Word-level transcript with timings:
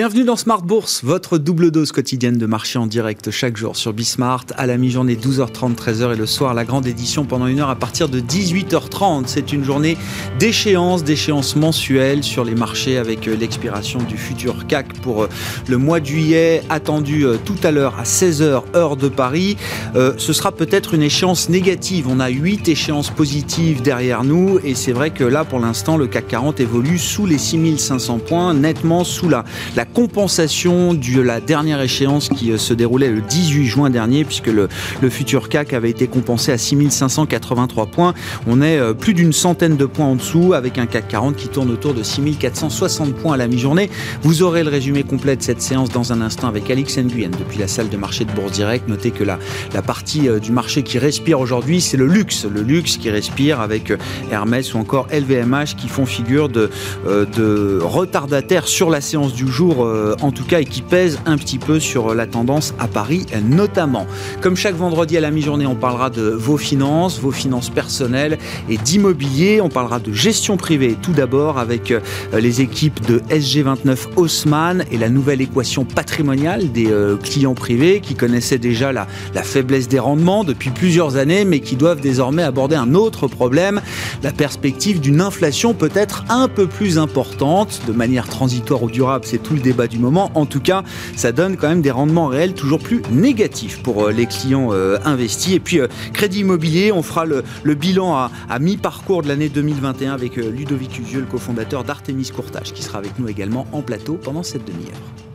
Bienvenue 0.00 0.24
dans 0.24 0.36
Smart 0.36 0.62
Bourse, 0.62 1.04
votre 1.04 1.36
double 1.36 1.70
dose 1.70 1.92
quotidienne 1.92 2.38
de 2.38 2.46
marché 2.46 2.78
en 2.78 2.86
direct 2.86 3.30
chaque 3.30 3.58
jour 3.58 3.76
sur 3.76 3.92
Bismart, 3.92 4.46
à 4.56 4.64
la 4.66 4.78
mi-journée 4.78 5.14
12h30, 5.14 5.74
13h 5.74 6.14
et 6.14 6.16
le 6.16 6.24
soir 6.24 6.54
la 6.54 6.64
grande 6.64 6.86
édition 6.86 7.26
pendant 7.26 7.46
une 7.46 7.60
heure 7.60 7.68
à 7.68 7.76
partir 7.76 8.08
de 8.08 8.18
18h30. 8.18 9.24
C'est 9.26 9.52
une 9.52 9.62
journée 9.62 9.98
d'échéance, 10.38 11.04
d'échéance 11.04 11.54
mensuelle 11.54 12.24
sur 12.24 12.44
les 12.44 12.54
marchés 12.54 12.96
avec 12.96 13.28
euh, 13.28 13.36
l'expiration 13.36 14.02
du 14.02 14.16
futur 14.16 14.66
CAC 14.66 14.94
pour 15.02 15.24
euh, 15.24 15.28
le 15.68 15.76
mois 15.76 16.00
de 16.00 16.06
juillet 16.06 16.62
attendu 16.70 17.26
euh, 17.26 17.36
tout 17.44 17.58
à 17.62 17.70
l'heure 17.70 17.98
à 17.98 18.04
16h 18.04 18.74
heure 18.74 18.96
de 18.96 19.08
Paris. 19.08 19.58
ce 19.94 20.32
sera 20.32 20.50
peut-être 20.50 20.94
une 20.94 21.02
échéance 21.02 21.50
négative. 21.50 22.06
On 22.08 22.20
a 22.20 22.30
8 22.30 22.70
échéances 22.70 23.10
positives 23.10 23.82
derrière 23.82 24.24
nous 24.24 24.60
et 24.64 24.74
c'est 24.74 24.92
vrai 24.92 25.10
que 25.10 25.24
là 25.24 25.44
pour 25.44 25.58
l'instant 25.58 25.98
le 25.98 26.06
CAC 26.06 26.28
40 26.28 26.60
évolue 26.60 26.96
sous 26.96 27.26
les 27.26 27.36
6500 27.36 28.20
points, 28.20 28.54
nettement 28.54 29.04
sous 29.04 29.28
la 29.28 29.44
la 29.76 29.84
compensation 29.92 30.94
de 30.94 31.20
la 31.20 31.40
dernière 31.40 31.80
échéance 31.80 32.28
qui 32.28 32.52
euh, 32.52 32.58
se 32.58 32.74
déroulait 32.74 33.10
le 33.10 33.20
18 33.20 33.66
juin 33.66 33.90
dernier, 33.90 34.24
puisque 34.24 34.48
le, 34.48 34.68
futur 35.10 35.48
CAC 35.48 35.72
avait 35.72 35.90
été 35.90 36.06
compensé 36.06 36.52
à 36.52 36.58
6583 36.58 37.86
points. 37.86 38.14
On 38.46 38.62
est 38.62 38.78
euh, 38.78 38.94
plus 38.94 39.14
d'une 39.14 39.32
centaine 39.32 39.76
de 39.76 39.86
points 39.86 40.06
en 40.06 40.16
dessous, 40.16 40.54
avec 40.54 40.78
un 40.78 40.86
CAC 40.86 41.08
40 41.08 41.36
qui 41.36 41.48
tourne 41.48 41.70
autour 41.70 41.94
de 41.94 42.02
6460 42.02 43.14
points 43.14 43.34
à 43.34 43.36
la 43.36 43.48
mi-journée. 43.48 43.90
Vous 44.22 44.42
aurez 44.42 44.62
le 44.62 44.70
résumé 44.70 45.02
complet 45.02 45.36
de 45.36 45.42
cette 45.42 45.60
séance 45.60 45.90
dans 45.90 46.12
un 46.12 46.20
instant 46.20 46.48
avec 46.48 46.70
Alix 46.70 46.96
Nguyen 46.98 47.30
depuis 47.30 47.58
la 47.58 47.68
salle 47.68 47.88
de 47.88 47.96
marché 47.96 48.24
de 48.24 48.32
Bourse 48.32 48.52
Direct. 48.52 48.88
Notez 48.88 49.10
que 49.10 49.24
la, 49.24 49.38
la 49.74 49.82
partie 49.82 50.28
euh, 50.28 50.38
du 50.38 50.52
marché 50.52 50.82
qui 50.82 50.98
respire 50.98 51.40
aujourd'hui, 51.40 51.80
c'est 51.80 51.96
le 51.96 52.06
luxe. 52.06 52.44
Le 52.44 52.62
luxe 52.62 52.96
qui 52.96 53.10
respire 53.10 53.60
avec 53.60 53.92
Hermès 54.30 54.74
ou 54.74 54.78
encore 54.78 55.08
LVMH 55.12 55.76
qui 55.76 55.88
font 55.88 56.06
figure 56.06 56.48
de, 56.48 56.70
de 57.04 57.78
retardataires 57.82 58.68
sur 58.68 58.90
la 58.90 59.00
séance 59.00 59.34
du 59.34 59.48
jour 59.48 59.69
euh, 59.84 60.16
en 60.22 60.32
tout 60.32 60.44
cas, 60.44 60.60
et 60.60 60.64
qui 60.64 60.82
pèse 60.82 61.18
un 61.26 61.36
petit 61.36 61.58
peu 61.58 61.80
sur 61.80 62.14
la 62.14 62.26
tendance 62.26 62.74
à 62.78 62.88
Paris 62.88 63.26
notamment. 63.44 64.06
Comme 64.40 64.56
chaque 64.56 64.74
vendredi 64.74 65.16
à 65.16 65.20
la 65.20 65.30
mi-journée, 65.30 65.66
on 65.66 65.74
parlera 65.74 66.10
de 66.10 66.22
vos 66.22 66.56
finances, 66.56 67.20
vos 67.20 67.30
finances 67.30 67.70
personnelles 67.70 68.38
et 68.68 68.76
d'immobilier. 68.76 69.60
On 69.60 69.68
parlera 69.68 70.00
de 70.00 70.12
gestion 70.12 70.56
privée 70.56 70.96
tout 71.00 71.12
d'abord 71.12 71.58
avec 71.58 71.90
euh, 71.90 72.00
les 72.32 72.60
équipes 72.60 73.04
de 73.06 73.20
SG29 73.30 74.16
Haussmann 74.16 74.84
et 74.90 74.98
la 74.98 75.08
nouvelle 75.08 75.40
équation 75.40 75.84
patrimoniale 75.84 76.72
des 76.72 76.90
euh, 76.90 77.16
clients 77.16 77.54
privés 77.54 78.00
qui 78.00 78.14
connaissaient 78.14 78.58
déjà 78.58 78.92
la, 78.92 79.06
la 79.34 79.42
faiblesse 79.42 79.88
des 79.88 79.98
rendements 79.98 80.44
depuis 80.44 80.70
plusieurs 80.70 81.16
années 81.16 81.44
mais 81.44 81.60
qui 81.60 81.76
doivent 81.76 82.00
désormais 82.00 82.42
aborder 82.42 82.76
un 82.76 82.94
autre 82.94 83.26
problème, 83.28 83.80
la 84.22 84.32
perspective 84.32 85.00
d'une 85.00 85.20
inflation 85.20 85.74
peut-être 85.74 86.24
un 86.28 86.48
peu 86.48 86.66
plus 86.66 86.98
importante 86.98 87.82
de 87.86 87.92
manière 87.92 88.28
transitoire 88.28 88.82
ou 88.82 88.90
durable, 88.90 89.24
c'est 89.26 89.42
tout 89.42 89.54
le 89.54 89.59
débat 89.60 89.86
du 89.86 89.98
moment. 89.98 90.30
En 90.34 90.46
tout 90.46 90.60
cas, 90.60 90.82
ça 91.16 91.32
donne 91.32 91.56
quand 91.56 91.68
même 91.68 91.82
des 91.82 91.90
rendements 91.90 92.26
réels 92.26 92.54
toujours 92.54 92.80
plus 92.80 93.02
négatifs 93.10 93.82
pour 93.82 94.06
euh, 94.06 94.12
les 94.12 94.26
clients 94.26 94.68
euh, 94.72 94.98
investis. 95.04 95.54
Et 95.54 95.60
puis, 95.60 95.80
euh, 95.80 95.88
crédit 96.12 96.40
immobilier, 96.40 96.92
on 96.92 97.02
fera 97.02 97.24
le, 97.24 97.42
bilan 97.74 98.14
à, 98.14 98.58
mi-parcours 98.58 99.22
de 99.22 99.28
l'année 99.28 99.48
2021 99.48 100.12
avec 100.12 100.36
Ludovic 100.36 100.98
Usieux, 100.98 101.20
le 101.20 101.26
cofondateur 101.26 101.84
d'Artemis 101.84 102.30
Courtage, 102.34 102.72
qui 102.72 102.82
sera 102.82 102.98
avec 102.98 103.18
nous 103.18 103.28
également 103.28 103.66
en 103.72 103.82
plateau 103.82 104.14
pendant 104.14 104.42
cette 104.42 104.64
demi-heure. 104.64 105.29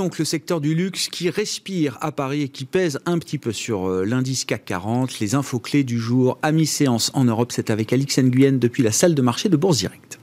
Donc 0.00 0.18
le 0.18 0.24
secteur 0.24 0.62
du 0.62 0.74
luxe 0.74 1.08
qui 1.08 1.28
respire 1.28 1.98
à 2.00 2.10
Paris 2.10 2.40
et 2.40 2.48
qui 2.48 2.64
pèse 2.64 3.00
un 3.04 3.18
petit 3.18 3.36
peu 3.36 3.52
sur 3.52 3.86
euh, 3.86 4.06
l'indice 4.06 4.46
CAC 4.46 4.64
40. 4.64 5.20
Les 5.20 5.34
infos 5.34 5.58
clés 5.58 5.84
du 5.84 5.98
jour 5.98 6.38
à 6.40 6.52
mi-séance 6.52 7.10
en 7.12 7.24
Europe, 7.24 7.52
c'est 7.52 7.68
avec 7.68 7.92
Alix 7.92 8.18
Nguyen 8.18 8.52
depuis 8.52 8.82
la 8.82 8.92
salle 8.92 9.14
de 9.14 9.20
marché 9.20 9.50
de 9.50 9.58
Bourse 9.58 9.76
Direct. 9.76 10.19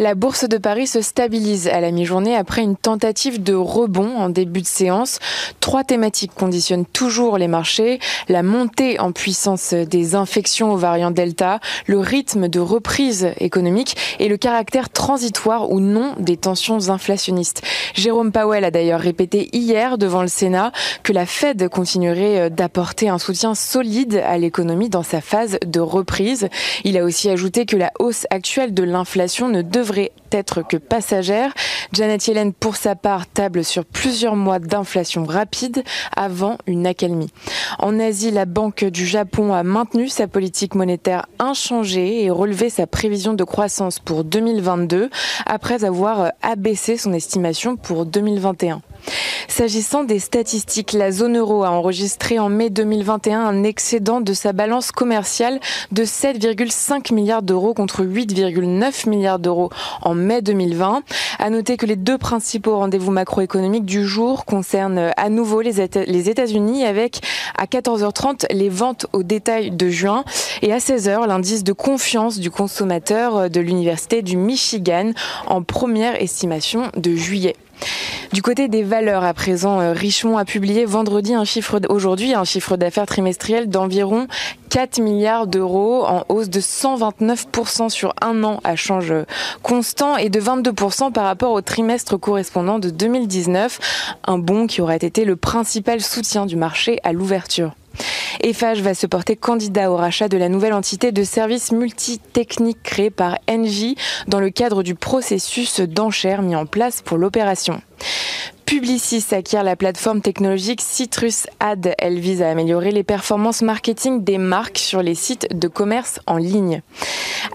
La 0.00 0.16
bourse 0.16 0.48
de 0.48 0.58
Paris 0.58 0.88
se 0.88 1.00
stabilise 1.00 1.68
à 1.68 1.80
la 1.80 1.92
mi-journée 1.92 2.34
après 2.34 2.62
une 2.62 2.74
tentative 2.76 3.40
de 3.40 3.54
rebond 3.54 4.16
en 4.16 4.28
début 4.28 4.60
de 4.60 4.66
séance. 4.66 5.20
Trois 5.60 5.84
thématiques 5.84 6.34
conditionnent 6.34 6.84
toujours 6.84 7.38
les 7.38 7.46
marchés. 7.46 8.00
La 8.28 8.42
montée 8.42 8.98
en 8.98 9.12
puissance 9.12 9.72
des 9.72 10.16
infections 10.16 10.72
au 10.72 10.76
variant 10.76 11.12
Delta, 11.12 11.60
le 11.86 12.00
rythme 12.00 12.48
de 12.48 12.58
reprise 12.58 13.28
économique 13.38 13.96
et 14.18 14.26
le 14.26 14.36
caractère 14.36 14.90
transitoire 14.90 15.70
ou 15.70 15.78
non 15.78 16.14
des 16.18 16.38
tensions 16.38 16.88
inflationnistes. 16.90 17.62
Jérôme 17.94 18.32
Powell 18.32 18.64
a 18.64 18.72
d'ailleurs 18.72 19.00
répété 19.00 19.48
hier 19.52 19.96
devant 19.96 20.22
le 20.22 20.28
Sénat 20.28 20.72
que 21.04 21.12
la 21.12 21.24
Fed 21.24 21.68
continuerait 21.68 22.50
d'apporter 22.50 23.08
un 23.08 23.18
soutien 23.18 23.54
solide 23.54 24.20
à 24.26 24.38
l'économie 24.38 24.88
dans 24.88 25.04
sa 25.04 25.20
phase 25.20 25.56
de 25.64 25.78
reprise. 25.78 26.48
Il 26.82 26.98
a 26.98 27.04
aussi 27.04 27.30
ajouté 27.30 27.64
que 27.64 27.76
la 27.76 27.92
hausse 28.00 28.26
actuelle 28.30 28.74
de 28.74 28.82
l'inflation 28.82 29.48
ne 29.48 29.62
devrait 29.62 29.83
être 30.32 30.62
que 30.66 30.76
passagère. 30.76 31.52
Janet 31.92 32.26
Yellen, 32.26 32.52
pour 32.52 32.76
sa 32.76 32.94
part, 32.94 33.26
table 33.26 33.64
sur 33.64 33.84
plusieurs 33.84 34.36
mois 34.36 34.58
d'inflation 34.58 35.24
rapide 35.24 35.84
avant 36.16 36.58
une 36.66 36.86
accalmie. 36.86 37.30
En 37.78 37.98
Asie, 38.00 38.30
la 38.30 38.44
Banque 38.44 38.84
du 38.84 39.06
Japon 39.06 39.52
a 39.52 39.62
maintenu 39.62 40.08
sa 40.08 40.26
politique 40.26 40.74
monétaire 40.74 41.26
inchangée 41.38 42.24
et 42.24 42.30
relevé 42.30 42.70
sa 42.70 42.86
prévision 42.86 43.34
de 43.34 43.44
croissance 43.44 43.98
pour 43.98 44.24
2022 44.24 45.10
après 45.46 45.84
avoir 45.84 46.32
abaissé 46.42 46.96
son 46.96 47.12
estimation 47.12 47.76
pour 47.76 48.06
2021. 48.06 48.82
S'agissant 49.48 50.02
des 50.02 50.18
statistiques, 50.18 50.92
la 50.92 51.12
zone 51.12 51.38
euro 51.38 51.62
a 51.62 51.70
enregistré 51.70 52.38
en 52.38 52.48
mai 52.48 52.70
2021 52.70 53.38
un 53.40 53.62
excédent 53.62 54.20
de 54.20 54.32
sa 54.32 54.52
balance 54.52 54.90
commerciale 54.90 55.60
de 55.92 56.04
7,5 56.04 57.14
milliards 57.14 57.42
d'euros 57.42 57.72
contre 57.72 58.04
8,9 58.04 59.08
milliards 59.08 59.38
d'euros 59.38 59.70
en 60.02 60.14
mai 60.14 60.42
2020. 60.42 61.02
À 61.38 61.50
noter 61.50 61.76
que 61.76 61.86
les 61.86 61.96
deux 61.96 62.18
principaux 62.18 62.76
rendez-vous 62.78 63.12
macroéconomiques 63.12 63.84
du 63.84 64.04
jour 64.04 64.44
concernent 64.44 65.12
à 65.16 65.28
nouveau 65.28 65.60
les 65.60 65.80
États-Unis 65.80 66.84
avec 66.84 67.20
à 67.56 67.66
14h30 67.66 68.46
les 68.52 68.68
ventes 68.68 69.06
au 69.12 69.22
détail 69.22 69.70
de 69.70 69.88
juin 69.88 70.24
et 70.62 70.72
à 70.72 70.78
16h 70.78 71.26
l'indice 71.28 71.64
de 71.64 71.72
confiance 71.72 72.38
du 72.38 72.50
consommateur 72.50 73.48
de 73.50 73.60
l'Université 73.60 74.22
du 74.22 74.36
Michigan 74.36 75.12
en 75.46 75.62
première 75.62 76.20
estimation 76.20 76.90
de 76.96 77.14
juillet. 77.14 77.54
Du 78.32 78.42
côté 78.42 78.68
des 78.68 78.82
valeurs, 78.82 79.24
à 79.24 79.34
présent, 79.34 79.80
euh, 79.80 79.92
Richemont 79.92 80.38
a 80.38 80.44
publié 80.44 80.84
vendredi 80.84 81.34
un 81.34 81.44
chiffre 81.44 81.80
aujourd'hui 81.88 82.34
un 82.34 82.44
chiffre 82.44 82.76
d'affaires 82.76 83.06
trimestriel 83.06 83.68
d'environ 83.68 84.26
4 84.70 85.00
milliards 85.00 85.46
d'euros 85.46 86.04
en 86.04 86.24
hausse 86.28 86.48
de 86.48 86.60
129% 86.60 87.90
sur 87.90 88.14
un 88.20 88.42
an 88.42 88.60
à 88.64 88.76
change 88.76 89.14
constant 89.62 90.16
et 90.16 90.30
de 90.30 90.40
22% 90.40 91.12
par 91.12 91.24
rapport 91.24 91.52
au 91.52 91.60
trimestre 91.60 92.16
correspondant 92.18 92.78
de 92.78 92.90
2019, 92.90 94.16
un 94.24 94.38
bond 94.38 94.66
qui 94.66 94.80
aurait 94.80 94.96
été 94.96 95.24
le 95.24 95.36
principal 95.36 96.00
soutien 96.00 96.46
du 96.46 96.56
marché 96.56 96.98
à 97.04 97.12
l'ouverture. 97.12 97.74
Eiffage 98.40 98.80
va 98.80 98.94
se 98.94 99.06
porter 99.06 99.36
candidat 99.36 99.90
au 99.90 99.96
rachat 99.96 100.28
de 100.28 100.36
la 100.36 100.48
nouvelle 100.48 100.72
entité 100.72 101.12
de 101.12 101.24
services 101.24 101.72
multitechniques 101.72 102.82
créée 102.82 103.10
par 103.10 103.38
Engie 103.48 103.96
dans 104.28 104.40
le 104.40 104.50
cadre 104.50 104.82
du 104.82 104.94
processus 104.94 105.80
d'enchères 105.80 106.42
mis 106.42 106.56
en 106.56 106.66
place 106.66 107.02
pour 107.02 107.18
l'opération. 107.18 107.80
Publicis 108.66 109.26
acquiert 109.32 109.62
la 109.62 109.76
plateforme 109.76 110.22
technologique 110.22 110.80
Citrus 110.80 111.46
Ad. 111.60 111.94
Elle 111.98 112.18
vise 112.18 112.40
à 112.40 112.50
améliorer 112.50 112.92
les 112.92 113.02
performances 113.02 113.60
marketing 113.60 114.24
des 114.24 114.38
marques 114.38 114.78
sur 114.78 115.02
les 115.02 115.14
sites 115.14 115.46
de 115.56 115.68
commerce 115.68 116.20
en 116.26 116.38
ligne. 116.38 116.80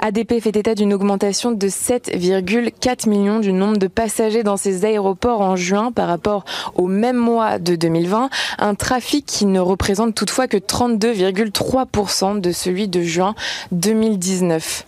ADP 0.02 0.40
fait 0.40 0.56
état 0.56 0.76
d'une 0.76 0.94
augmentation 0.94 1.52
de 1.52 1.68
7,4 1.68 3.10
millions 3.10 3.40
du 3.40 3.54
nombre 3.54 3.78
de 3.78 3.88
passagers 3.88 4.44
dans 4.44 4.56
ses 4.56 4.86
aéroports 4.86 5.42
en 5.42 5.56
juin 5.56 5.92
par 5.92 6.08
rapport 6.08 6.46
au 6.76 6.88
même 6.88 7.18
mois 7.18 7.58
de 7.58 7.76
2020, 7.76 8.30
un 8.60 8.76
trafic 8.76 9.26
qui 9.26 9.46
ne 9.46 9.60
représente 9.60 10.14
toutefois 10.16 10.48
que 10.48 10.58
32,3% 10.58 12.40
de 12.40 12.52
celui 12.52 12.88
de 12.88 13.02
juin 13.02 13.34
2019. 13.72 14.86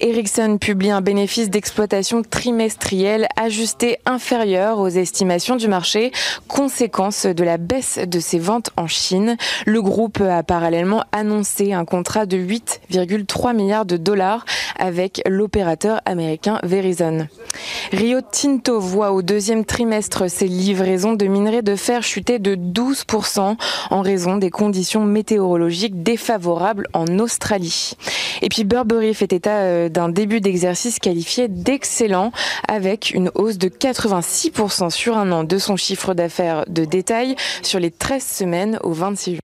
Ericsson 0.00 0.58
publie 0.60 0.90
un 0.90 1.00
bénéfice 1.00 1.48
d'exploitation 1.48 2.22
trimestriel 2.22 3.28
ajusté 3.36 3.98
inférieur 4.04 4.80
aux 4.80 4.88
estimations 4.88 5.59
du 5.60 5.68
marché, 5.68 6.10
conséquence 6.48 7.26
de 7.26 7.44
la 7.44 7.58
baisse 7.58 7.98
de 8.04 8.18
ses 8.18 8.38
ventes 8.38 8.70
en 8.76 8.86
Chine. 8.86 9.36
Le 9.66 9.82
groupe 9.82 10.20
a 10.20 10.42
parallèlement 10.42 11.04
annoncé 11.12 11.72
un 11.72 11.84
contrat 11.84 12.26
de 12.26 12.36
8,3 12.36 13.54
milliards 13.54 13.86
de 13.86 13.96
dollars 13.96 14.44
avec 14.78 15.22
l'opérateur 15.28 16.00
américain 16.06 16.58
Verizon. 16.64 17.28
Rio 17.92 18.20
Tinto 18.20 18.80
voit 18.80 19.12
au 19.12 19.22
deuxième 19.22 19.64
trimestre 19.64 20.30
ses 20.30 20.48
livraisons 20.48 21.12
de 21.12 21.26
minerais 21.26 21.62
de 21.62 21.76
fer 21.76 22.02
chuter 22.02 22.38
de 22.38 22.56
12% 22.56 23.56
en 23.90 24.00
raison 24.00 24.36
des 24.36 24.50
conditions 24.50 25.04
météorologiques 25.04 26.02
défavorables 26.02 26.88
en 26.94 27.18
Australie. 27.18 27.92
Et 28.42 28.48
puis 28.48 28.64
Burberry 28.64 29.12
fait 29.12 29.32
état 29.32 29.58
euh, 29.58 29.88
d'un 29.88 30.08
début 30.08 30.40
d'exercice 30.40 30.98
qualifié 30.98 31.48
d'excellent 31.48 32.32
avec 32.68 33.10
une 33.10 33.30
hausse 33.34 33.58
de 33.58 33.68
86% 33.68 34.90
sur 34.90 35.18
un 35.18 35.32
an 35.32 35.44
de 35.50 35.58
son 35.58 35.76
chiffre 35.76 36.14
d'affaires 36.14 36.64
de 36.68 36.84
détail 36.84 37.36
sur 37.62 37.80
les 37.80 37.90
13 37.90 38.24
semaines 38.24 38.78
au 38.82 38.92
26 38.92 39.32
juin. 39.32 39.40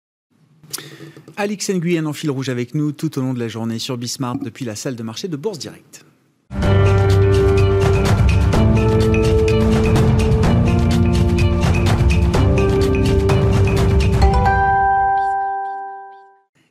Alix 1.37 1.69
Nguyen 1.69 2.07
en 2.07 2.13
fil 2.15 2.31
rouge 2.31 2.49
avec 2.49 2.75
nous 2.75 2.93
tout 2.93 3.19
au 3.19 3.21
long 3.21 3.35
de 3.35 3.41
la 3.41 3.49
journée 3.49 3.79
sur 3.79 3.99
Bismarck 3.99 4.43
depuis 4.43 4.65
la 4.65 4.75
salle 4.75 4.97
de 4.97 5.03
marché 5.03 5.29
de 5.29 5.37
Bourse 5.37 5.59
Direct. 5.59 6.07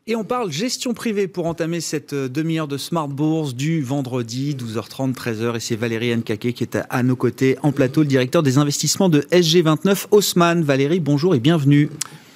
Et 0.08 0.16
on 0.16 0.24
parle 0.24 0.52
gestion 0.52 0.94
privée 0.94 1.28
pour 1.28 1.48
entamer 1.48 1.82
cette 1.82 2.14
euh, 2.14 2.30
demi-heure 2.30 2.68
de 2.68 2.78
Smart 2.78 3.08
Bourse 3.08 3.56
du 3.56 3.82
vendredi 3.82 4.56
12h30 4.56 5.16
13h 5.16 5.56
et 5.56 5.60
c'est 5.60 5.76
Valérie 5.76 6.16
Nkake 6.16 6.54
qui 6.54 6.64
est 6.64 6.78
à 6.92 7.02
nos 7.02 7.16
côtés 7.16 7.58
en 7.64 7.72
plateau, 7.72 8.02
le 8.02 8.08
directeur 8.08 8.44
des 8.44 8.60
investissements 8.60 9.10
de 9.10 9.22
SG29 9.32 10.06
Haussmann. 10.12 10.62
Valérie, 10.62 11.00
bonjour 11.00 11.34
et 11.34 11.40
bienvenue. 11.40 11.90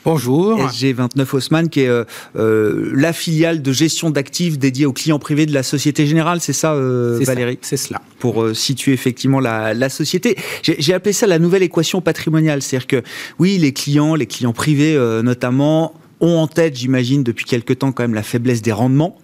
Bonjour. 0.04 0.60
SG29 0.60 1.36
Haussmann, 1.36 1.70
qui 1.70 1.82
est 1.82 1.88
euh, 1.88 2.06
euh, 2.38 2.92
la 2.96 3.14
filiale 3.14 3.62
de 3.62 3.72
gestion 3.72 4.10
d'actifs 4.10 4.58
dédiée 4.58 4.88
aux 4.88 4.94
clients 4.94 5.20
privés 5.20 5.46
de 5.46 5.54
la 5.54 5.62
Société 5.62 6.08
Générale, 6.08 6.42
c'est 6.42 6.54
ça, 6.54 6.74
Valérie? 6.74 7.60
C'est 7.62 7.78
cela. 7.78 8.02
Pour 8.18 8.48
situer 8.56 8.94
effectivement 8.94 9.40
la, 9.40 9.76
la 9.76 9.90
société. 9.90 10.38
J'ai 10.64 10.94
appelé 10.96 11.14
ça 11.14 11.28
la 11.28 11.38
nouvelle 11.38 11.62
équation 11.62 12.02
patrimoniale. 12.02 12.64
C'est-à-dire 12.64 12.88
que, 12.88 13.04
oui, 13.38 13.60
les 13.60 13.74
clients, 13.74 14.16
les 14.16 14.26
clients 14.26 14.54
privés 14.54 14.98
notamment, 15.22 15.94
ont 16.22 16.38
en 16.38 16.48
tête, 16.48 16.76
j'imagine, 16.76 17.24
depuis 17.24 17.46
quelque 17.46 17.74
temps 17.74 17.92
quand 17.92 18.04
même 18.04 18.14
la 18.14 18.24
faiblesse 18.24 18.62
des 18.62 18.72
rendements. 18.72 19.18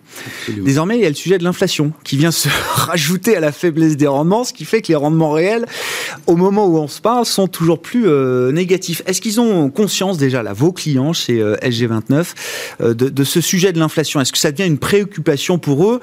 Désormais, 0.63 0.97
il 0.97 1.01
y 1.01 1.05
a 1.05 1.09
le 1.09 1.15
sujet 1.15 1.37
de 1.37 1.43
l'inflation 1.43 1.91
qui 2.03 2.17
vient 2.17 2.31
se 2.31 2.47
rajouter 2.73 3.35
à 3.35 3.39
la 3.39 3.51
faiblesse 3.51 3.97
des 3.97 4.07
rendements, 4.07 4.43
ce 4.43 4.53
qui 4.53 4.65
fait 4.65 4.81
que 4.81 4.87
les 4.89 4.95
rendements 4.95 5.31
réels, 5.31 5.65
au 6.27 6.35
moment 6.35 6.67
où 6.67 6.77
on 6.77 6.87
se 6.87 7.01
parle, 7.01 7.25
sont 7.25 7.47
toujours 7.47 7.81
plus 7.81 8.07
euh, 8.07 8.51
négatifs. 8.51 9.01
Est-ce 9.05 9.21
qu'ils 9.21 9.41
ont 9.41 9.69
conscience 9.69 10.17
déjà, 10.17 10.43
là, 10.43 10.53
vos 10.53 10.71
clients 10.71 11.13
chez 11.13 11.41
euh, 11.41 11.55
SG29, 11.57 12.33
euh, 12.81 12.93
de, 12.93 13.09
de, 13.09 13.23
ce 13.23 13.41
sujet 13.41 13.73
de 13.73 13.79
l'inflation? 13.79 14.21
Est-ce 14.21 14.31
que 14.31 14.37
ça 14.37 14.51
devient 14.51 14.67
une 14.67 14.77
préoccupation 14.77 15.59
pour 15.59 15.89
eux 15.89 15.99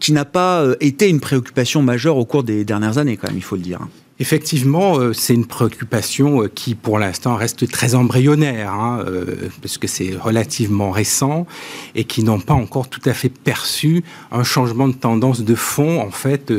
qui 0.00 0.12
n'a 0.12 0.24
pas 0.24 0.66
été 0.80 1.08
une 1.08 1.20
préoccupation 1.20 1.82
majeure 1.82 2.16
au 2.16 2.24
cours 2.24 2.44
des 2.44 2.64
dernières 2.64 2.98
années, 2.98 3.16
quand 3.16 3.28
même, 3.28 3.38
il 3.38 3.42
faut 3.42 3.56
le 3.56 3.62
dire 3.62 3.80
hein? 3.82 3.88
Effectivement, 4.20 4.96
euh, 5.00 5.12
c'est 5.12 5.34
une 5.34 5.46
préoccupation 5.46 6.42
euh, 6.42 6.48
qui, 6.48 6.76
pour 6.76 7.00
l'instant, 7.00 7.34
reste 7.34 7.68
très 7.68 7.96
embryonnaire, 7.96 8.72
hein, 8.72 9.04
euh, 9.08 9.48
parce 9.60 9.76
que 9.76 9.88
c'est 9.88 10.14
relativement 10.14 10.92
récent 10.92 11.48
et 11.96 12.04
qui 12.04 12.22
n'ont 12.22 12.38
pas 12.38 12.54
encore 12.54 12.88
tout 12.88 13.00
à 13.06 13.12
fait 13.12 13.28
perçu 13.28 14.04
un 14.30 14.44
changement 14.44 14.86
de 14.86 14.92
tendance 14.92 15.40
de 15.42 15.54
fond, 15.56 16.00
en 16.00 16.12
fait, 16.12 16.52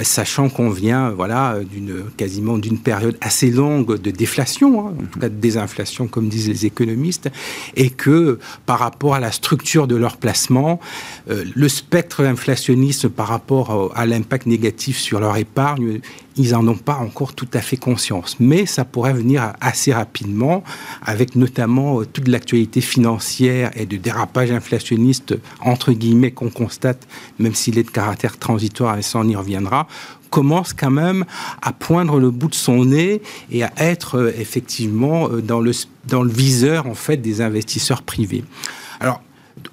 sachant 0.00 0.48
qu'on 0.48 0.70
vient, 0.70 1.10
voilà, 1.10 1.58
d'une 1.70 2.04
quasiment 2.16 2.56
d'une 2.56 2.78
période 2.78 3.18
assez 3.20 3.50
longue 3.50 4.00
de 4.00 4.10
déflation, 4.10 4.88
hein, 4.88 4.94
en 4.98 5.04
tout 5.04 5.20
cas 5.20 5.28
de 5.28 5.34
désinflation, 5.34 6.06
comme 6.06 6.30
disent 6.30 6.48
les 6.48 6.64
économistes, 6.64 7.28
et 7.74 7.90
que 7.90 8.38
par 8.64 8.78
rapport 8.78 9.14
à 9.14 9.20
la 9.20 9.32
structure 9.32 9.86
de 9.86 9.96
leur 9.96 10.16
placement, 10.16 10.80
le 11.28 11.68
spectre 11.68 12.24
inflationniste 12.24 13.08
par 13.08 13.28
rapport 13.28 13.92
à 13.94 14.06
l'impact 14.06 14.46
négatif 14.46 14.98
sur 14.98 15.20
leur 15.20 15.36
épargne 15.36 16.00
ils 16.36 16.52
n'en 16.52 16.66
ont 16.68 16.76
pas 16.76 16.96
encore 16.96 17.34
tout 17.34 17.48
à 17.54 17.60
fait 17.60 17.76
conscience. 17.76 18.36
Mais 18.40 18.66
ça 18.66 18.84
pourrait 18.84 19.12
venir 19.12 19.52
assez 19.60 19.92
rapidement, 19.92 20.62
avec 21.02 21.36
notamment 21.36 22.00
euh, 22.00 22.06
toute 22.06 22.28
l'actualité 22.28 22.80
financière 22.80 23.70
et 23.74 23.86
de 23.86 23.96
dérapage 23.96 24.50
inflationniste, 24.50 25.34
entre 25.60 25.92
guillemets, 25.92 26.30
qu'on 26.30 26.50
constate, 26.50 27.06
même 27.38 27.54
s'il 27.54 27.78
est 27.78 27.84
de 27.84 27.90
caractère 27.90 28.38
transitoire, 28.38 28.98
et 28.98 29.02
ça 29.02 29.18
on 29.18 29.28
y 29.28 29.36
reviendra, 29.36 29.86
commence 30.30 30.72
quand 30.72 30.90
même 30.90 31.24
à 31.62 31.72
poindre 31.72 32.18
le 32.18 32.30
bout 32.30 32.48
de 32.48 32.54
son 32.54 32.84
nez 32.84 33.22
et 33.50 33.62
à 33.62 33.72
être 33.78 34.18
euh, 34.18 34.32
effectivement 34.38 35.28
euh, 35.30 35.40
dans 35.40 35.60
le, 35.60 35.72
dans 36.06 36.22
le 36.22 36.30
viseur 36.30 36.86
en 36.86 36.94
fait 36.94 37.16
des 37.16 37.40
investisseurs 37.40 38.02
privés. 38.02 38.44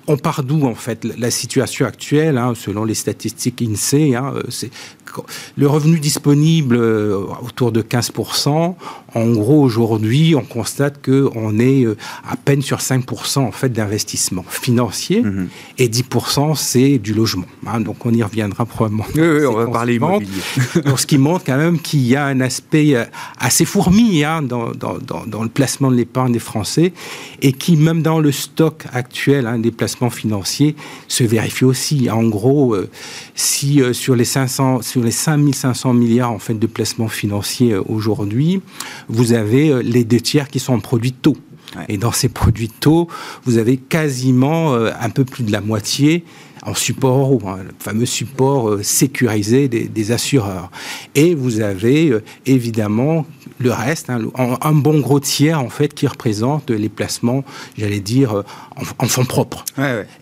On 0.08 0.18
part 0.18 0.44
d'où 0.44 0.66
en 0.66 0.76
fait 0.76 1.04
la 1.04 1.30
situation 1.30 1.86
actuelle, 1.86 2.38
hein, 2.38 2.54
selon 2.56 2.86
les 2.86 2.94
statistiques 2.94 3.62
INSEE, 3.62 4.16
hein, 4.16 4.34
c'est 4.50 4.72
le 5.58 5.68
revenu 5.68 6.00
disponible 6.00 6.78
euh, 6.78 7.18
autour 7.42 7.72
de 7.72 7.82
15%. 7.82 8.76
En 9.16 9.28
gros, 9.32 9.62
aujourd'hui, 9.62 10.34
on 10.36 10.42
constate 10.42 11.06
qu'on 11.06 11.60
est 11.60 11.86
euh, 11.86 11.96
à 12.28 12.36
peine 12.36 12.62
sur 12.62 12.80
5% 12.80 13.40
en 13.40 13.52
fait 13.52 13.70
d'investissement 13.70 14.44
financier 14.48 15.22
mhm. 15.22 15.50
et 15.78 15.88
10% 15.88 16.56
c'est 16.56 16.98
du 16.98 17.14
logement. 17.14 17.46
Hein. 17.68 17.80
donc 17.80 18.06
on 18.06 18.14
y 18.14 18.24
reviendra 18.24 18.66
probablement. 18.66 19.06
Oui, 19.16 19.46
on 19.46 19.54
va 19.54 19.68
parler 19.68 19.96
immobilier. 19.96 20.42
donc, 20.86 21.00
ce 21.00 21.06
qui 21.06 21.18
montre 21.18 21.46
quand 21.46 21.58
même 21.58 21.80
qu'il 21.80 22.02
y 22.02 22.16
a 22.16 22.26
un 22.26 22.42
aspect 22.42 22.96
euh, 22.96 23.06
assez 23.38 23.66
fourmi 23.66 24.24
hein, 24.24 24.42
dans, 24.42 24.72
dans, 24.72 25.44
le 25.44 25.50
placement 25.50 25.92
de 25.92 25.96
l'épargne 25.96 26.34
des 26.34 26.40
Français 26.40 26.94
et 27.42 27.54
qui, 27.54 27.76
même 27.76 28.02
dans 28.02 28.20
le 28.20 28.32
stock 28.32 28.86
actuel 28.94 29.46
hein, 29.46 29.60
des 29.60 29.72
placements 29.72 30.10
financiers, 30.10 30.76
se 31.08 31.24
vérifie 31.24 31.66
aussi. 31.66 32.10
En 32.10 32.24
gros, 32.24 32.76
si 33.36 33.82
sur 33.94 34.16
les 34.16 34.26
500, 34.26 34.82
sur 34.82 35.04
les 35.04 35.12
5500 35.12 35.94
milliards 35.94 36.32
en 36.32 36.40
fait 36.40 36.54
de 36.54 36.68
placements 36.68 37.08
financiers 37.08 37.76
aujourd'hui, 37.76 38.62
vous 39.08 39.34
avez 39.34 39.70
euh, 39.70 39.82
les 39.82 40.04
deux 40.04 40.20
tiers 40.20 40.48
qui 40.48 40.60
sont 40.60 40.74
en 40.74 40.80
produits 40.80 41.14
taux. 41.14 41.38
Et 41.90 41.98
dans 41.98 42.12
ces 42.12 42.30
produits 42.30 42.70
taux, 42.70 43.08
vous 43.46 43.58
avez 43.58 43.78
quasiment 43.78 44.74
euh, 44.74 44.92
un 45.00 45.10
peu 45.10 45.26
plus 45.26 45.44
de 45.44 45.52
la 45.52 45.62
moitié 45.62 46.24
en 46.66 46.76
support, 46.76 47.32
ou 47.32 47.40
le 47.40 47.72
fameux 47.80 48.06
support 48.06 48.70
euh, 48.70 48.84
sécurisé 48.84 49.68
des, 49.68 50.12
assureurs. 50.12 50.70
Et 51.16 51.34
vous 51.34 51.62
avez 51.62 52.18
évidemment 52.46 53.26
le 53.58 53.72
reste, 53.72 54.10
hein, 54.10 54.22
un, 54.36 54.74
bon 54.74 55.00
gros 55.00 55.20
tiers 55.20 55.60
en 55.60 55.70
fait 55.70 55.94
qui 55.94 56.08
représente 56.08 56.70
les 56.70 56.90
placements, 56.90 57.44
j'allais 57.78 58.00
dire, 58.00 58.44
en, 58.76 59.08
fonds 59.08 59.26
propres. 59.26 59.64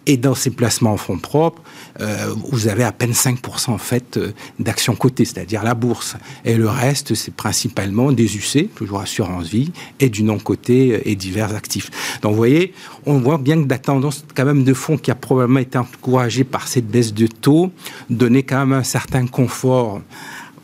Et 0.06 0.18
dans 0.18 0.36
ces 0.36 0.52
placements 0.52 0.94
en 0.94 0.98
fonds 0.98 1.18
propres, 1.18 1.62
euh, 2.00 2.34
vous 2.52 2.68
avez 2.68 2.84
à 2.84 2.92
peine 2.92 3.12
5% 3.12 3.72
en 3.72 3.78
fait 3.78 4.18
euh, 4.18 4.32
d'actions 4.60 4.96
cotées, 4.96 5.26
c'est-à-dire 5.26 5.64
la 5.64 5.74
bourse. 5.74 6.16
Et 6.46 6.56
le 6.56 6.68
reste, 6.68 7.16
c'est 7.16 7.34
principalement 7.34 8.12
des 8.12 8.38
UC, 8.38 8.74
toujours 8.76 9.02
assurance 9.02 9.48
vie, 9.48 9.72
et 10.00 10.10
du 10.10 10.24
non 10.24 10.40
coté 10.40 10.94
euh, 10.94 11.02
et 11.06 11.16
divers 11.16 11.54
actifs. 11.56 11.90
Donc 12.22 12.32
vous 12.32 12.38
voyez, 12.38 12.74
on 13.06 13.20
voit 13.20 13.38
bien 13.38 13.62
que 13.64 13.70
la 13.70 13.78
tendance 13.78 14.26
quand 14.36 14.46
même 14.46 14.64
de 14.64 14.74
fonds 14.74 14.98
qui 14.98 15.12
a 15.12 15.16
probablement 15.16 15.60
été 15.60 15.78
encouragée 15.78 16.44
par 16.44 16.68
cette 16.68 16.88
baisse 16.88 17.14
de 17.14 17.28
taux 17.28 17.72
donnait 18.10 18.44
quand 18.44 18.66
même 18.66 18.80
un 18.80 18.84
certain 18.84 19.28
confort 19.28 20.02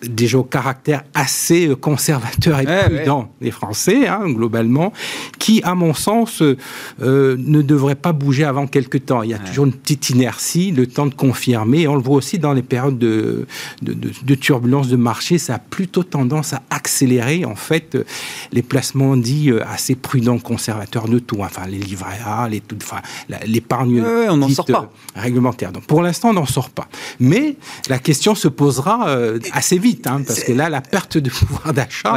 déjà 0.04 0.38
au 0.38 0.44
caractère 0.44 1.04
assez 1.14 1.72
conservateur 1.80 2.60
et 2.60 2.66
prudent 2.66 3.30
des 3.42 3.52
Français, 3.52 4.08
hein, 4.08 4.30
globalement, 4.30 4.94
qui, 5.40 5.62
à 5.64 5.76
mon 5.76 5.94
sens, 5.94 6.42
euh, 6.42 7.36
ne 7.40 7.62
devrait 7.62 7.96
pas 7.96 8.14
bouger 8.14 8.44
avant 8.44 8.68
quelques 8.68 9.06
temps. 9.06 9.24
Il 9.24 9.32
y 9.32 9.34
a 9.34 9.40
toujours 9.40 9.66
une 9.66 9.74
petite 9.74 10.10
inertie, 10.10 10.72
le 10.72 10.88
temps 10.88 11.08
de 11.08 11.14
confirmer. 11.14 11.88
on 11.88 11.96
le 11.96 12.02
voit 12.02 12.16
aussi 12.16 12.40
dans 12.40 12.54
les 12.54 12.62
périodes 12.62 12.98
de, 12.98 13.48
de, 13.82 13.94
de, 13.94 14.36
turbulence 14.36 14.88
de 14.88 14.96
marché, 14.96 15.38
ça 15.38 15.56
a 15.56 15.60
plutôt 15.60 16.04
tendance 16.04 16.54
à 16.54 16.62
accélérer, 16.70 17.46
en 17.46 17.56
fait, 17.56 17.98
les 18.52 18.62
placements 18.62 19.18
dits 19.18 19.52
euh, 19.52 19.64
assez 19.68 19.96
prudents, 19.96 20.40
conservateurs 20.40 21.08
de 21.08 21.20
tout, 21.20 21.38
enfin, 21.40 21.68
les 21.68 21.80
livrets 21.80 22.20
A, 22.26 22.48
les, 22.50 22.62
enfin, 22.76 23.02
l'épargne 23.46 24.04
on 24.30 24.38
n'en 24.38 24.50
sort 24.50 24.66
pas. 24.66 24.92
Euh, 25.16 25.22
réglementaire. 25.22 25.72
Donc, 25.72 25.86
pour 25.86 26.02
l'instant, 26.02 26.30
on 26.30 26.34
n'en 26.34 26.46
sort 26.46 26.70
pas. 26.70 26.88
Mais 27.20 27.56
la 27.90 28.00
question 28.00 28.36
se 28.36 28.48
posera 28.48 29.08
assez 29.52 29.78
vite 29.78 29.87
Hein, 30.06 30.22
parce 30.26 30.44
que 30.44 30.52
là, 30.52 30.70
la 30.70 30.82
perte 30.82 31.18
de 31.18 31.30
pouvoir 31.30 31.74
d'achat 31.74 32.16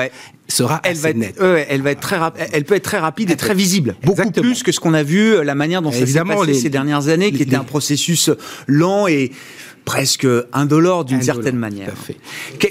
sera 0.48 0.80
elle 0.82 0.92
assez 0.92 1.02
va 1.02 1.10
être, 1.10 1.16
nette. 1.16 1.40
elle 1.68 1.82
va 1.82 1.90
être 1.92 2.00
très 2.00 2.18
elle 2.52 2.64
peut 2.64 2.74
être 2.74 2.84
très 2.84 2.98
rapide 2.98 3.30
et 3.30 3.36
très 3.36 3.54
visible, 3.54 3.94
beaucoup 4.02 4.30
plus 4.30 4.62
que 4.62 4.72
ce 4.72 4.80
qu'on 4.80 4.94
a 4.94 5.02
vu, 5.02 5.34
euh, 5.34 5.44
la 5.44 5.54
manière 5.54 5.80
dont 5.82 5.92
ça 5.92 6.06
s'est 6.06 6.24
passé 6.24 6.54
ces 6.54 6.70
dernières 6.70 7.08
années, 7.08 7.32
qui 7.32 7.42
était 7.42 7.56
un 7.56 7.64
processus 7.64 8.30
lent 8.66 9.06
et 9.06 9.30
presque 9.84 10.26
indolore 10.52 11.04
d'une 11.04 11.22
certaine 11.22 11.56
manière. 11.56 11.92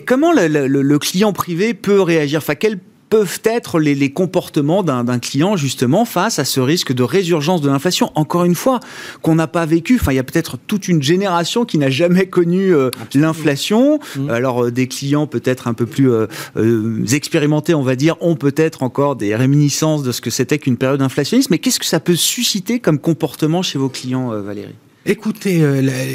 Comment 0.06 0.32
le, 0.34 0.98
client 0.98 1.34
privé 1.34 1.74
peut 1.74 2.02
réagir? 2.02 2.40
Enfin, 2.40 2.56
quel 2.56 2.80
peuvent 3.10 3.40
être 3.44 3.80
les, 3.80 4.12
comportements 4.12 4.84
d'un 4.84 5.20
client 5.20 5.56
justement 5.56 6.06
face 6.06 6.40
à 6.40 6.46
ce 6.46 6.60
risque 6.60 6.94
de 6.94 7.04
résurgence 7.04 7.62
de 7.62 7.70
l'inflation 7.70 8.12
Encore 8.16 8.46
une 8.46 8.56
fois, 8.56 8.80
qu'on 9.22 9.36
n'a 9.36 9.48
pas 9.48 9.66
vécu. 9.66 9.98
Enfin, 10.00 10.12
il 10.12 10.16
y 10.16 10.20
a 10.20 10.24
peut-être 10.24 10.58
toute 10.68 10.88
une 10.88 11.02
génération 11.02 11.66
qui 11.66 11.78
n'a 11.78 11.90
jamais 11.90 12.28
connu 12.28 12.74
euh, 12.74 12.92
l'inflation. 13.14 14.00
Mmh. 14.16 14.30
Alors, 14.30 14.66
euh, 14.66 14.72
des 14.72 14.88
clients 14.88 15.28
peut-être 15.28 15.68
un 15.68 15.74
peu 15.74 15.86
plus 15.86 16.12
euh, 16.12 16.28
expérimentés, 17.12 17.74
on 17.74 17.84
va 17.84 17.96
dire, 17.96 18.16
ont 18.22 18.36
peut-être 18.36 18.84
encore 18.84 19.16
des 19.16 19.36
réminiscences 19.36 20.04
de 20.04 20.12
ce 20.12 20.22
que 20.22 20.30
c'était 20.30 20.60
qu'une 20.60 20.78
période 20.78 21.02
inflationniste. 21.02 21.50
Mais 21.50 21.60
qu'est-ce 21.60 21.80
que 21.80 21.86
ça 21.86 22.00
peut 22.00 22.16
susciter 22.16 22.80
comme 22.80 23.00
comportement 23.00 23.62
chez 23.62 23.80
vos 23.80 23.90
clients, 23.90 24.30
Valérie? 24.42 24.76
Écoutez, 25.10 25.60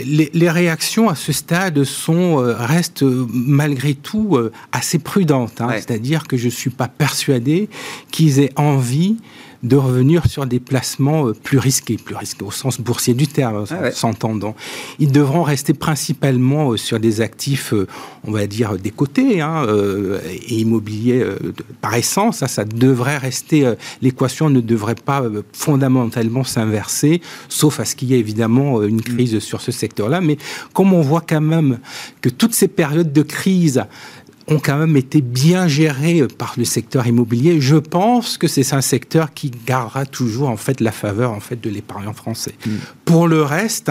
les, 0.06 0.50
réactions 0.50 1.08
à 1.08 1.16
ce 1.16 1.32
stade 1.32 1.82
sont 1.82 2.36
restent 2.36 3.02
malgré 3.02 3.94
tout 3.94 4.38
assez 4.70 5.00
prudentes. 5.00 5.60
Hein. 5.60 5.70
C'est-à-dire 5.72 6.28
que 6.28 6.36
je 6.36 6.48
suis 6.48 6.70
pas 6.70 6.86
persuadé 6.86 7.68
qu'ils 8.12 8.38
aient 8.38 8.52
envie 8.54 9.16
de 9.64 9.76
revenir 9.76 10.26
sur 10.26 10.46
des 10.46 10.60
placements 10.60 11.28
euh, 11.28 11.32
plus 11.32 11.58
risqués, 11.58 11.96
plus 11.96 12.14
risqués 12.14 12.44
au 12.44 12.50
sens 12.50 12.80
boursier 12.80 13.14
du 13.14 13.26
terme, 13.26 13.64
ah 13.70 13.90
s'entendant. 13.90 14.54
Ils 14.98 15.10
devront 15.10 15.42
rester 15.42 15.72
principalement 15.72 16.72
euh, 16.72 16.76
sur 16.76 17.00
des 17.00 17.22
actifs, 17.22 17.72
euh, 17.72 17.88
on 18.24 18.30
va 18.30 18.46
dire, 18.46 18.76
des 18.76 18.90
côtés, 18.90 19.40
hein, 19.40 19.66
et 20.48 20.56
immobiliers 20.56 21.24
par 21.80 21.94
essence. 21.94 22.38
Ça, 22.38 22.48
ça 22.48 22.64
devrait 22.64 23.18
rester, 23.18 23.74
l'équation 24.02 24.50
ne 24.50 24.60
devrait 24.60 24.94
pas 24.94 25.24
fondamentalement 25.52 26.44
s'inverser, 26.44 27.20
sauf 27.48 27.80
à 27.80 27.84
ce 27.84 27.96
qu'il 27.96 28.10
y 28.10 28.14
ait 28.14 28.18
évidemment 28.18 28.82
une 28.82 28.96
mm. 28.96 29.02
crise 29.02 29.38
sur 29.40 29.60
ce 29.60 29.72
secteur-là. 29.72 30.20
Mais 30.20 30.36
comme 30.72 30.92
on 30.92 31.00
voit 31.00 31.22
quand 31.26 31.40
même 31.40 31.78
que 32.20 32.28
toutes 32.28 32.54
ces 32.54 32.68
périodes 32.68 33.12
de 33.12 33.22
crise 33.22 33.84
ont 34.46 34.58
quand 34.58 34.76
même 34.76 34.96
été 34.96 35.20
bien 35.20 35.68
gérés 35.68 36.26
par 36.38 36.54
le 36.58 36.64
secteur 36.64 37.06
immobilier. 37.06 37.60
Je 37.60 37.76
pense 37.76 38.36
que 38.36 38.46
c'est 38.46 38.74
un 38.74 38.80
secteur 38.80 39.32
qui 39.32 39.50
gardera 39.50 40.04
toujours 40.04 40.48
en 40.48 40.56
fait 40.56 40.80
la 40.80 40.92
faveur 40.92 41.32
en 41.32 41.40
fait 41.40 41.60
de 41.60 41.70
l'épargnant 41.70 42.12
français. 42.12 42.54
Mm. 42.66 42.70
Pour 43.04 43.26
le 43.26 43.42
reste, 43.42 43.90